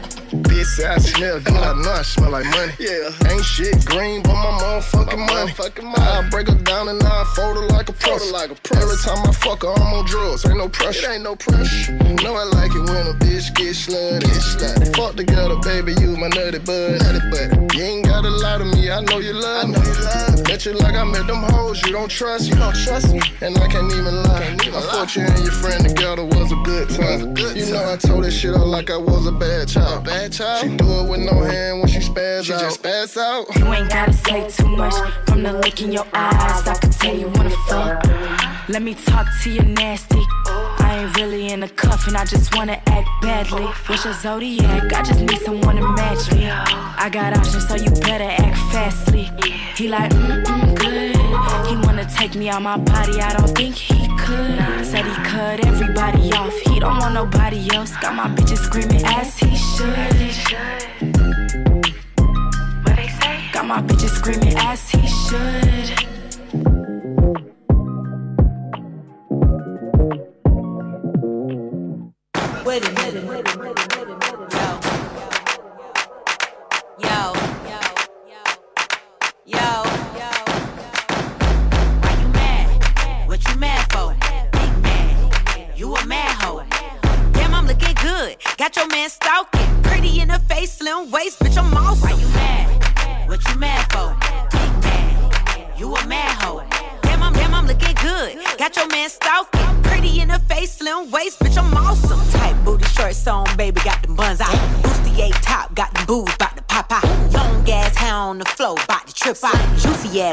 [0.53, 1.55] Bitch, I smell good.
[1.55, 2.73] I know I smell like money.
[2.77, 3.09] Yeah.
[3.31, 5.51] Ain't shit green, but my motherfucking money.
[5.51, 5.97] Motherfucking money.
[5.97, 8.31] I break her down and I fold her like a press.
[8.31, 8.83] Like a press.
[8.83, 10.45] Every time I fuck her, I'm on drugs.
[10.45, 11.09] Ain't no pressure.
[11.09, 11.93] It ain't no pressure.
[12.21, 14.21] Know I like it when a bitch get slutty.
[14.21, 14.95] Get slutty.
[14.95, 17.01] Fuck together, baby, you my nutty bud.
[17.01, 17.73] Nutty bud.
[17.73, 18.91] You ain't gotta lie to me.
[18.91, 19.75] I know you love me.
[19.75, 20.43] I know you love me.
[20.43, 21.81] Bet you like I met them hoes.
[21.81, 22.47] You don't trust.
[22.47, 23.21] You don't trust me.
[23.41, 24.43] And I can't even lie.
[24.43, 27.33] Can't even I thought you and your friend together was a good time.
[27.33, 30.05] Good you know I told this shit out like I was a bad child.
[30.05, 30.42] Bad child.
[30.61, 32.45] She do it with no hand when she spaz out.
[32.45, 33.55] She just spaz out.
[33.55, 34.93] You ain't gotta say too much
[35.25, 36.67] from the look in your eyes.
[36.67, 38.03] I can tell you wanna fuck.
[38.69, 40.21] Let me talk to you nasty.
[40.45, 43.65] I ain't really in a cuff and I just wanna act badly.
[43.87, 44.91] What's your zodiac?
[44.93, 46.49] I just need someone to match me.
[46.49, 49.29] I got options, so you better act fastly.
[49.75, 51.67] He like, mm mm, good.
[51.67, 54.85] He wanna take me out my body, I don't think he could.
[54.85, 57.95] Said he cut everybody off, he don't want nobody else.
[57.97, 59.87] Got my bitches screaming as he should.
[62.83, 63.49] What they say?
[63.53, 66.03] Got my bitches screaming as he should.
[72.65, 73.92] Wait a minute.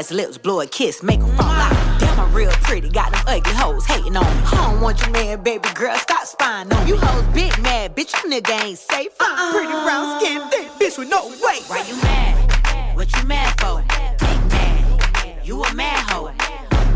[0.01, 1.75] Ass lips, blow a kiss, make 'em fall out.
[1.99, 4.43] Damn, I'm real pretty, got them ugly hoes hating on me.
[4.51, 6.91] I don't want your man, baby girl, stop spying on me.
[6.91, 9.13] You hoes big mad, bitch, you nigga ain't safe.
[9.19, 9.51] I'm uh-uh.
[9.53, 11.63] Pretty brown skin, thick bitch with no weight.
[11.67, 12.95] Why you mad?
[12.95, 13.83] What you mad for?
[14.25, 15.45] Big mad.
[15.45, 16.31] You a mad hoe.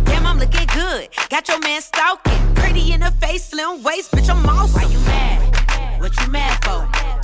[0.06, 1.10] Damn, I'm looking good.
[1.30, 2.56] Got your man stalking.
[2.56, 4.82] Pretty in the face, slim waist, bitch, I'm awesome.
[4.82, 6.02] Why you mad?
[6.02, 6.80] What you mad for?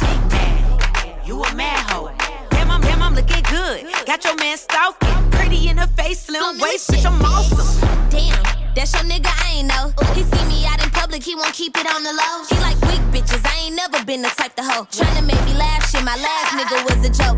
[0.05, 1.27] Big mad.
[1.27, 2.11] You a mad hoe.
[2.51, 3.87] Damn, I'm, damn, I'm looking good.
[4.05, 5.30] Got your man stalking.
[5.51, 7.67] In the face, slim waist, bitch, I'm awesome.
[8.09, 8.43] Damn,
[8.73, 9.91] that's your nigga, I ain't know.
[10.15, 12.43] He see me out in public, he won't keep it on the low.
[12.49, 14.85] He like weak bitches, I ain't never been the type to hoe.
[14.91, 17.37] Tryna make me laugh, shit, my last nigga was a joke.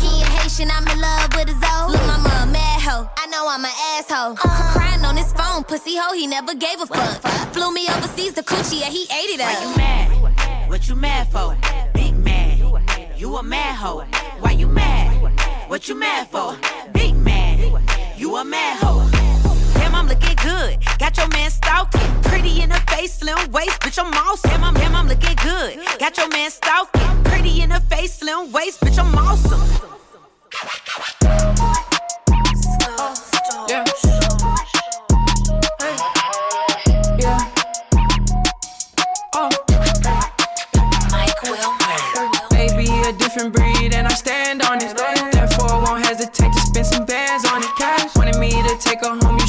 [0.00, 1.92] He ain't Haitian, I'm in love with his old.
[1.92, 4.36] Look, mama a mad hoe, I know I'm an asshole.
[4.36, 7.22] Crying on his phone, pussy hoe, he never gave a fuck.
[7.52, 9.52] Flew me overseas to coochie, yeah, he ate it up.
[9.52, 10.68] Why you mad?
[10.68, 11.56] What you mad for?
[11.94, 12.58] Big mad.
[13.16, 14.04] You a mad hoe.
[14.40, 15.04] Why you mad?
[15.68, 16.56] What you mad for?
[18.24, 18.32] Big mad.
[18.32, 19.10] You a mad hoe.
[19.74, 20.78] Damn, I'm looking good.
[20.98, 22.00] Got your man stalking.
[22.22, 24.50] Pretty in the face, slim waist, bitch, I'm awesome.
[24.50, 25.78] Damn, I'm, damn, I'm looking good.
[25.98, 27.24] Got your man stalking.
[27.24, 29.60] Pretty in the face, slim waist, bitch, I'm awesome.
[33.68, 33.84] Yeah.
[37.20, 37.52] Yeah.
[39.34, 39.50] Oh.
[42.50, 44.93] Baby, a different breed, and I stand on it.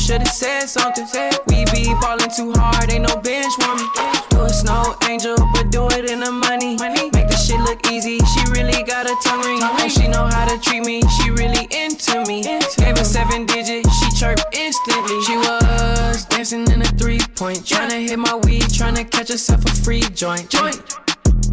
[0.06, 1.08] Should've said something.
[1.48, 3.90] We be ballin' too hard, ain't no bench warming.
[4.30, 6.78] Do a snow angel, but do it in the money.
[6.78, 9.62] Make the shit look easy, she really got a tongue ring.
[9.64, 12.44] And she know how to treat me, she really into me.
[12.78, 15.22] Gave her seven digits, she chirped instantly.
[15.24, 19.74] She was dancing in a three point, tryna hit my weed, tryna catch herself a
[19.74, 20.50] free joint.
[20.50, 20.82] Joint.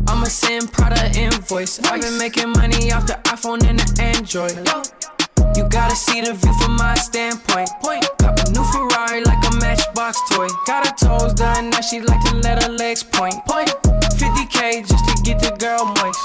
[0.09, 1.81] I'ma send Prada invoice.
[1.85, 5.02] I've been making money off the iPhone and the Android.
[5.57, 7.71] You gotta see the view from my standpoint.
[7.83, 8.05] Point.
[8.19, 10.49] Cop a new Ferrari like a matchbox toy.
[10.67, 13.35] Got her toes done, now she like to let her legs point.
[13.47, 13.71] Point.
[14.19, 16.19] 50k just to get the girl moist.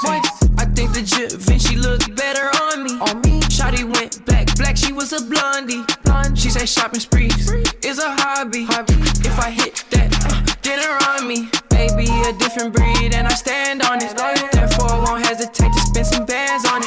[0.59, 2.93] I think the Da Vinci looked better on me.
[2.99, 3.39] On me.
[3.49, 5.84] Shotty went black, black, she was a blondie.
[6.03, 6.38] Blonde.
[6.38, 7.49] She say shopping sprees
[7.84, 8.65] is a hobby.
[8.70, 11.49] If I hit that, uh, dinner on me.
[11.70, 14.15] Baby, a different breed, and I stand on it.
[14.51, 16.86] Therefore, I won't hesitate to spend some bands on it.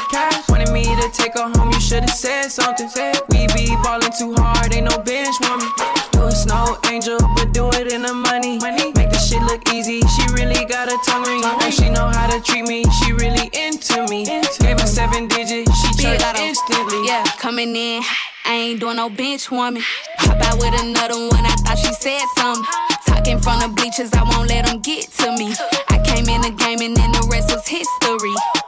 [0.71, 2.89] Wanted me to take her home, you should've said something.
[3.31, 5.69] We be ballin' too hard, ain't no bench warming.
[6.13, 8.59] Do a snow angel, but do it in the money.
[8.59, 11.43] Make this shit look easy, she really got a tongue ring.
[11.45, 14.25] And she know how to treat me, she really into me.
[14.61, 16.41] Gave her seven digits, she Lotto.
[16.41, 17.07] instantly.
[17.07, 18.03] Yeah, coming in.
[18.47, 19.83] I ain't doing no bench warming.
[20.19, 22.65] Hop out with another one, I thought she said something.
[23.07, 25.53] Talking from the bleachers, I won't let them get to me.
[25.89, 28.60] I came in the game and then the rest was history.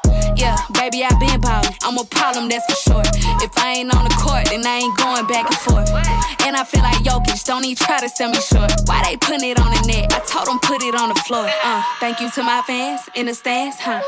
[0.92, 1.72] Baby, I been ballin'.
[1.82, 3.02] I'm a problem, that's for sure.
[3.40, 5.88] If I ain't on the court, then I ain't going back and forth.
[6.44, 8.68] And I feel like Jokic, don't even try to sell me short.
[8.84, 10.12] Why they putting it on the net?
[10.12, 11.48] I told them put it on the floor.
[11.64, 14.02] Uh, thank you to my fans in the stands, huh?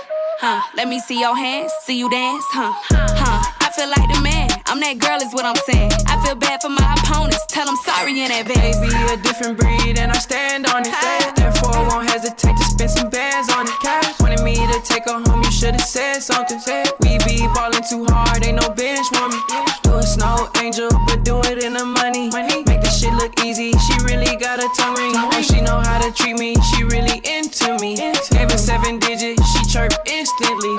[0.45, 0.61] Huh?
[0.76, 2.76] Let me see your hands, see you dance, huh?
[2.93, 3.41] Huh?
[3.64, 4.51] I feel like the man.
[4.66, 5.93] I'm that girl, is what I'm saying.
[6.05, 7.47] I feel bad for my opponents.
[7.49, 8.76] Tell them sorry in advance.
[8.76, 10.93] Baby, a different breed, and I stand on it.
[11.32, 15.04] Therefore, I won't hesitate to spend some bands on the Cash wanted me to take
[15.04, 16.60] her home, you should've said something.
[17.00, 19.40] We be ballin' too hard, ain't no bench warming.
[19.82, 22.30] Do a snow angel, but do it in the money.
[22.30, 25.14] Make the shit look easy, she really got a tongue ring.
[25.14, 27.96] And she know how to treat me, she really into me.
[27.96, 30.74] Gave her seven digits, she chirped instantly.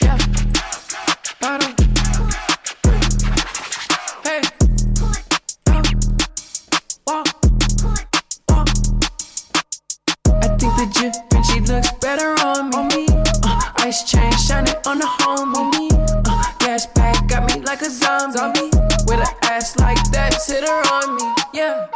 [0.00, 0.18] Yeah.
[1.40, 1.74] Bottom.
[4.22, 4.42] Hey.
[7.06, 7.35] Walk.
[10.58, 10.86] Think the
[11.30, 13.06] Vinci looks better on me.
[13.42, 15.90] Uh, ice chain shining on the homie.
[16.26, 18.70] Uh, gas pack got me like a zombie.
[19.06, 21.24] With an ass like that, hit her on me.
[21.52, 21.86] Yeah.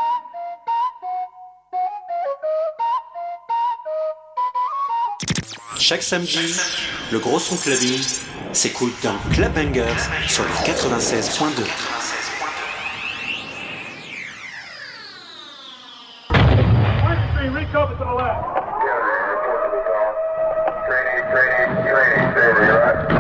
[5.79, 6.55] Chaque samedi,
[7.11, 8.01] Le gros son clubbing
[8.53, 11.65] s'écoute dans Club Bangers sur le 96.2.
[17.71, 18.43] Reach over to the left.
[20.89, 23.20] Training, training, training, training, right?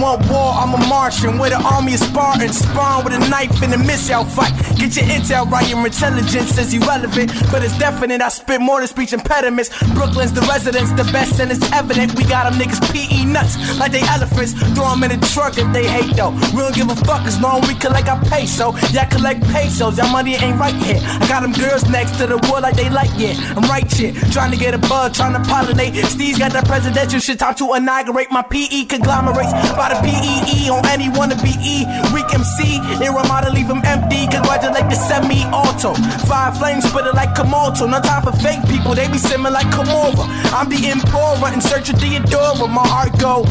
[0.00, 2.58] Want war, I'm a Martian with an army of Spartans.
[2.58, 4.52] Spawn with a knife in a missile fight.
[4.76, 8.20] Get your intel right, your intelligence is irrelevant, but it's definite.
[8.20, 9.70] I spit more than speech impediments.
[9.94, 12.14] Brooklyn's the residence, the best, and it's evident.
[12.14, 14.52] We got them niggas PE nuts like they elephants.
[14.74, 16.32] Throw them in the truck if they hate though.
[16.54, 18.74] We don't give a fuck as long we collect our peso.
[18.92, 21.00] Yeah, collect pesos, y'all money ain't right here.
[21.02, 23.34] I got them girls next to the wood like they like yeah.
[23.56, 25.94] I'm right shit, trying to get a bug, trying to pollinate.
[26.06, 30.84] Steve's got that presidential shit, time to inaugurate my PE conglomerates by the PEE on
[30.86, 31.86] any wannabe E.
[32.12, 34.26] Weak MC, Irama to leave them empty.
[34.26, 35.94] Congratulate the semi auto.
[36.26, 37.88] Five flames spitter like Komodo.
[37.88, 40.24] No time for fake people, they be simming like Komora.
[40.52, 42.68] I'm the Emperor in search of Theodora.
[42.68, 43.44] My heart go.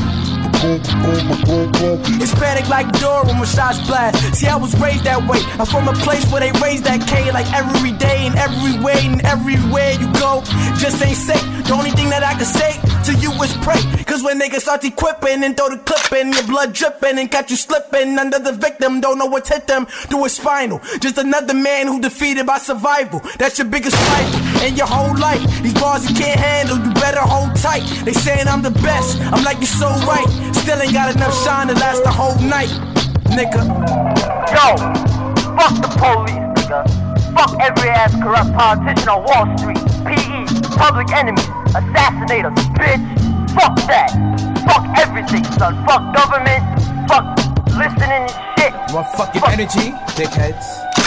[2.19, 4.17] Hispanic like Dora when shots blast.
[4.33, 5.37] See, I was raised that way.
[5.59, 8.97] I'm from a place where they raise that K like every day and every way
[9.05, 10.41] and everywhere you go.
[10.81, 11.45] Just ain't safe.
[11.67, 13.77] The only thing that I can say to you is pray.
[14.05, 17.51] Cause when niggas start equipping and throw the clip in, your blood dripping and catch
[17.51, 20.79] you slipping under the victim, don't know what's hit them through his spinal.
[20.99, 23.21] Just another man who defeated by survival.
[23.37, 25.41] That's your biggest rival in your whole life.
[25.61, 27.83] These bars you can't handle, you better hold tight.
[28.03, 29.21] They saying I'm the best.
[29.21, 30.54] I'm like, you're so right.
[30.61, 32.69] Still ain't got enough shine to last the whole night,
[33.35, 33.61] nigga.
[34.49, 34.75] Yo,
[35.55, 36.81] fuck the police, nigga.
[37.33, 39.77] Fuck every ass corrupt politician on Wall Street.
[40.07, 41.41] PE, public enemy,
[41.75, 43.03] assassinators, bitch.
[43.53, 44.09] Fuck that.
[44.65, 45.85] Fuck everything, son.
[45.85, 46.63] Fuck government.
[47.07, 47.37] Fuck
[47.75, 48.73] listening and shit.
[48.93, 51.04] Want fucking energy, dickheads?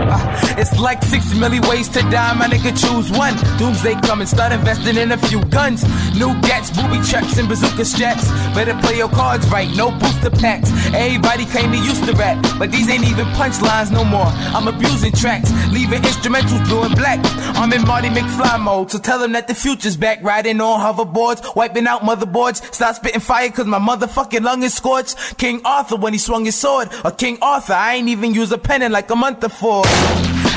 [0.60, 3.34] It's like six million ways to die, my nigga choose one.
[3.56, 5.84] Doomsday coming, start investing in a few guns.
[6.14, 8.28] New gats, booby traps, and bazooka straps.
[8.54, 10.70] Better play your cards right, no booster packs.
[10.92, 14.26] Everybody claim they used to rap, but these ain't even punchlines no more.
[14.54, 17.20] I'm abusing tracks, leaving instrumentals blue and black.
[17.56, 20.22] I'm in Marty McFly mode, so tell them that the future's back.
[20.22, 22.74] Riding on hoverboards, wiping out motherboards.
[22.74, 25.38] Stop spitting fire cause my motherfucking lung is scorched.
[25.38, 28.58] King Arthur when he swung his sword, or King Arthur, I ain't even use a
[28.58, 29.84] pen in like a month before.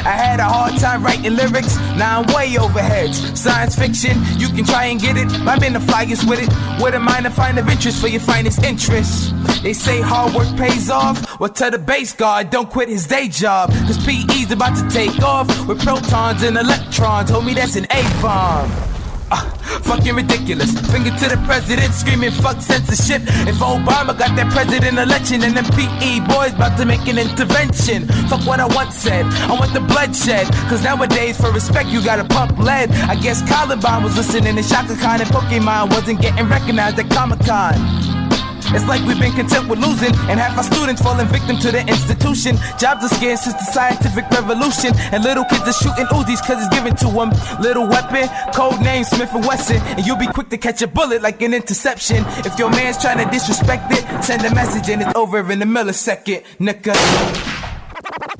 [0.05, 3.37] I had a hard time writing lyrics, now I'm way overheads.
[3.37, 5.31] Science fiction, you can try and get it.
[5.47, 6.49] I've been the flyest with it.
[6.83, 9.31] With a minor find of interest for your finest interests.
[9.61, 11.39] They say hard work pays off.
[11.39, 13.71] Well, tell the base guard, don't quit his day job.
[13.87, 17.31] Cause PE's about to take off with protons and electrons.
[17.31, 18.92] Homie, that's an A bomb.
[19.33, 19.41] Uh,
[19.81, 20.71] fucking ridiculous.
[20.91, 23.23] Finger to the president, screaming fuck censorship.
[23.49, 28.05] If Obama got that president election, and them PE boys about to make an intervention.
[28.29, 29.25] Fuck what I once said.
[29.49, 30.45] I want the bloodshed.
[30.69, 32.91] Cause nowadays, for respect, you gotta pump lead.
[33.09, 37.39] I guess Columbine was listening to Chaka Khan and Pokemon wasn't getting recognized at Comic
[37.39, 38.22] Con.
[38.71, 41.81] It's like we've been content with losing, and half our students falling victim to the
[41.81, 42.57] institution.
[42.79, 46.73] Jobs are scarce since the scientific revolution, and little kids are shooting Uzis cause it's
[46.73, 47.31] given to them.
[47.59, 51.21] Little weapon, code name Smith and Wesson, and you'll be quick to catch a bullet
[51.21, 52.23] like an interception.
[52.45, 55.65] If your man's trying to disrespect it, send a message and it's over in a
[55.65, 56.93] millisecond, nigga.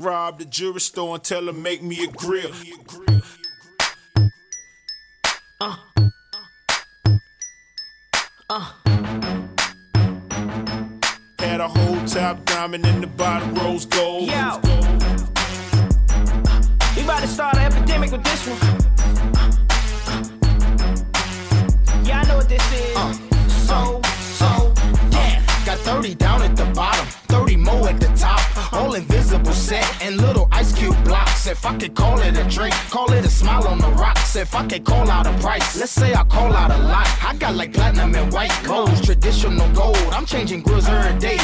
[0.00, 2.50] Rob the jewelry store and tell him make me a grill.
[5.60, 5.76] Uh.
[8.50, 8.72] Uh.
[11.54, 14.28] Had a whole top diamond in the bottom rose gold.
[14.28, 14.58] Yo.
[16.96, 18.58] We about to start an epidemic with this one.
[22.04, 22.96] Yeah, I know what this is.
[22.96, 23.12] Uh,
[23.46, 24.74] so, so,
[25.10, 25.64] death.
[25.64, 28.43] Got 30 down at the bottom, 30 more at the top.
[28.74, 31.46] All invisible set and little ice cube blocks.
[31.46, 34.34] If I could call it a drink, call it a smile on the rocks.
[34.34, 37.06] If I could call out a price, let's say I call out a lot.
[37.22, 39.96] I got like platinum and white gold, traditional gold.
[40.12, 41.38] I'm changing grills every day.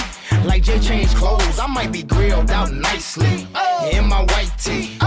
[0.45, 3.47] Like Jay changed clothes, I might be grilled out nicely.
[3.93, 4.99] In my white tee,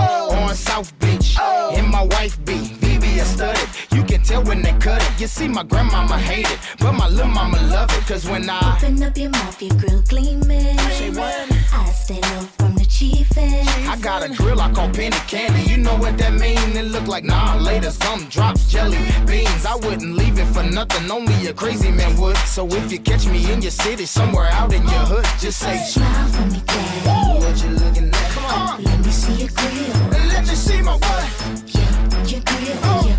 [5.23, 5.47] they cut it.
[5.47, 8.05] You see, my grandmama hate it, but my little mama love it.
[8.07, 10.77] Cause when I Open up your mouth, your grill gleaming.
[10.89, 11.51] Say what?
[11.73, 13.65] I stay low from the chiefin'.
[13.87, 15.63] I got a grill I call penny candy.
[15.69, 16.77] You know what that mean?
[16.77, 17.91] It look like nah later.
[17.91, 19.65] Some drops jelly beans.
[19.65, 21.09] I wouldn't leave it for nothing.
[21.09, 22.37] Only a crazy man would.
[22.37, 25.77] So if you catch me in your city, somewhere out in your hood, just say
[25.77, 27.39] Smile for me, daddy.
[27.39, 28.31] What you looking at?
[28.31, 28.83] Come on.
[28.83, 30.09] Let me see your grill.
[30.33, 31.25] Let me see my what?
[31.67, 33.12] Yeah, your grill, your, your,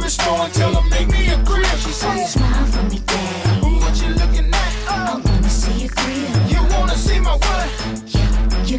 [0.00, 1.38] the store, and make me a
[2.26, 2.98] smile for me,
[3.60, 5.88] you wanna see.
[6.52, 7.36] You wanna see my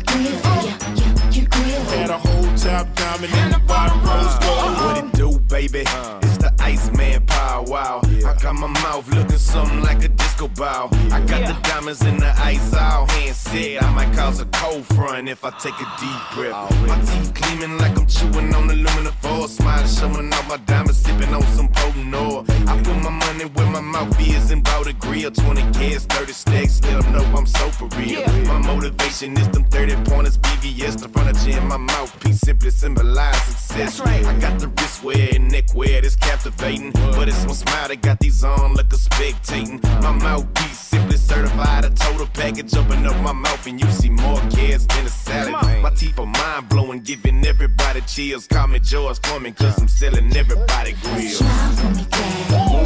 [0.02, 0.34] grill.
[0.66, 1.84] Yeah, yeah, your grill.
[1.92, 4.78] Had a whole top diamond and the bottom rose gold.
[4.84, 5.84] What it do, baby?
[5.88, 6.20] Uh.
[6.24, 8.07] It's the Iceman Paul Wall.
[8.28, 10.90] I got my mouth looking something like a disco ball.
[11.12, 13.82] I got the diamonds in the ice all hand said.
[13.82, 16.88] I might cause a cold front if I take a deep breath.
[16.88, 19.48] My teeth gleaming like I'm chewing on aluminum foil.
[19.48, 22.46] Smile showing off my diamonds, sipping on some potent oil.
[22.68, 25.32] I put my money where my mouth is and bought a grill.
[25.32, 28.28] 20 kids, 30 stacks, still know I'm so for real.
[28.46, 34.00] My motivation is them 30 pointers, VVS, the furniture in my mouthpiece simply symbolize success.
[34.00, 36.92] right I got the wrist wear and neck wear that's captivating.
[36.92, 39.82] But it's one smile that got these on like a spectating.
[40.02, 42.76] My mouthpiece simply certified a total package.
[42.76, 45.52] Open up my mouth and you see more kids than a salad.
[45.82, 48.48] My teeth are mind blowing, giving everybody chills.
[48.48, 51.42] Call me George Foreman, cause I'm selling everybody grills.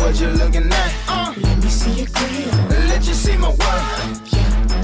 [0.02, 0.94] What you looking at?
[1.08, 1.34] Uh.
[1.38, 2.50] Let me see your grill.
[2.90, 4.32] Let you see my what?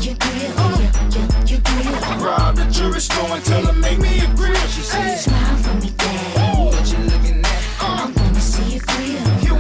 [0.04, 0.80] Your grill, uh.
[0.80, 2.26] yeah, yeah, your grill.
[2.26, 4.56] Rob the jewelry store and tell her make me a grill.
[4.68, 6.58] She said, Smile for me, dad.
[6.58, 7.64] What you looking at?
[7.82, 8.08] Uh.
[8.08, 9.44] I wanna see your grill.
[9.44, 9.57] You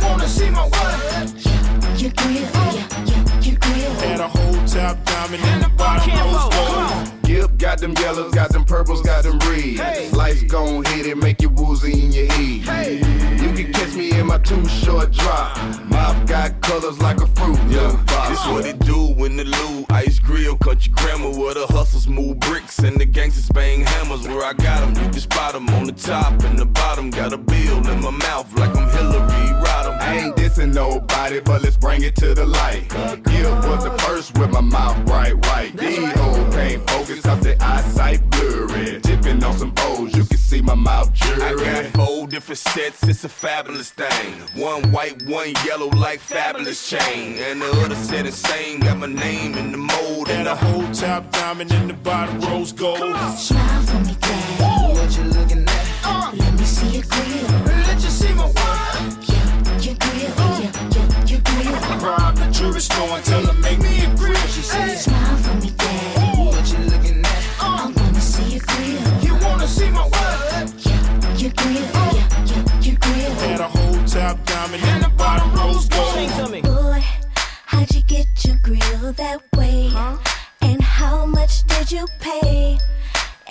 [2.08, 3.92] Your grill, yeah, yeah, your grill.
[4.04, 7.28] And a whole top diamond and the bottom rose gold.
[7.28, 10.14] Yep, got them yellows, got them purples, got them reds.
[10.14, 13.42] Life's gon' hit it, make you woozy in your head.
[13.42, 15.58] You can catch me in my two short drop.
[15.90, 17.60] Mouth got colors like a fruit.
[17.68, 17.92] Yeah,
[18.30, 22.40] This what it do when the Lou Ice Grill Country Grammar where the hustlers move
[22.40, 25.88] bricks and the gangsters bang hammers where I got 'em, you can spot 'em on
[25.88, 29.67] the top and the bottom got a bill in my mouth like I'm Hillary Rodham
[30.08, 32.88] I ain't dissing nobody, but let's bring it to the light.
[33.24, 35.76] Gipp was the first with my mouth bright white.
[35.76, 39.02] These hoes can't focus cause their eyesight blurry.
[39.02, 43.24] Tipping on some O's, you can see my mouth I got four different sets, it's
[43.26, 44.34] a fabulous thing.
[44.56, 47.36] One white, one yellow, like fabulous chain.
[47.40, 50.30] And the other set is same, got my name in the mold.
[50.30, 53.00] And a whole top diamond and the bottom rose gold.
[53.38, 54.96] Smile for me, dad.
[54.96, 56.34] What you looking at?
[56.34, 57.48] Let me see your grill.
[57.66, 58.67] Let you see my what?
[79.18, 79.92] That way?
[80.62, 82.78] And how much did you pay?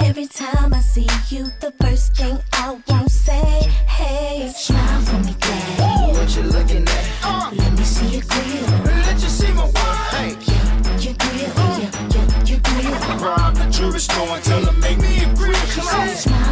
[0.01, 5.34] Every time I see you, the first thing I won't say, hey, smile for me,
[5.40, 6.14] dad.
[6.14, 7.11] What you looking at?
[7.22, 7.51] Uh.
[7.53, 8.84] Let me see your grill.
[8.84, 11.03] Let you see my what?
[11.03, 12.94] Your grill, yeah, yeah, your grill.
[12.94, 13.24] Uh.
[13.24, 15.55] Rob the jewelry store and tell her make me a grill.
[15.66, 16.45] She said, Smile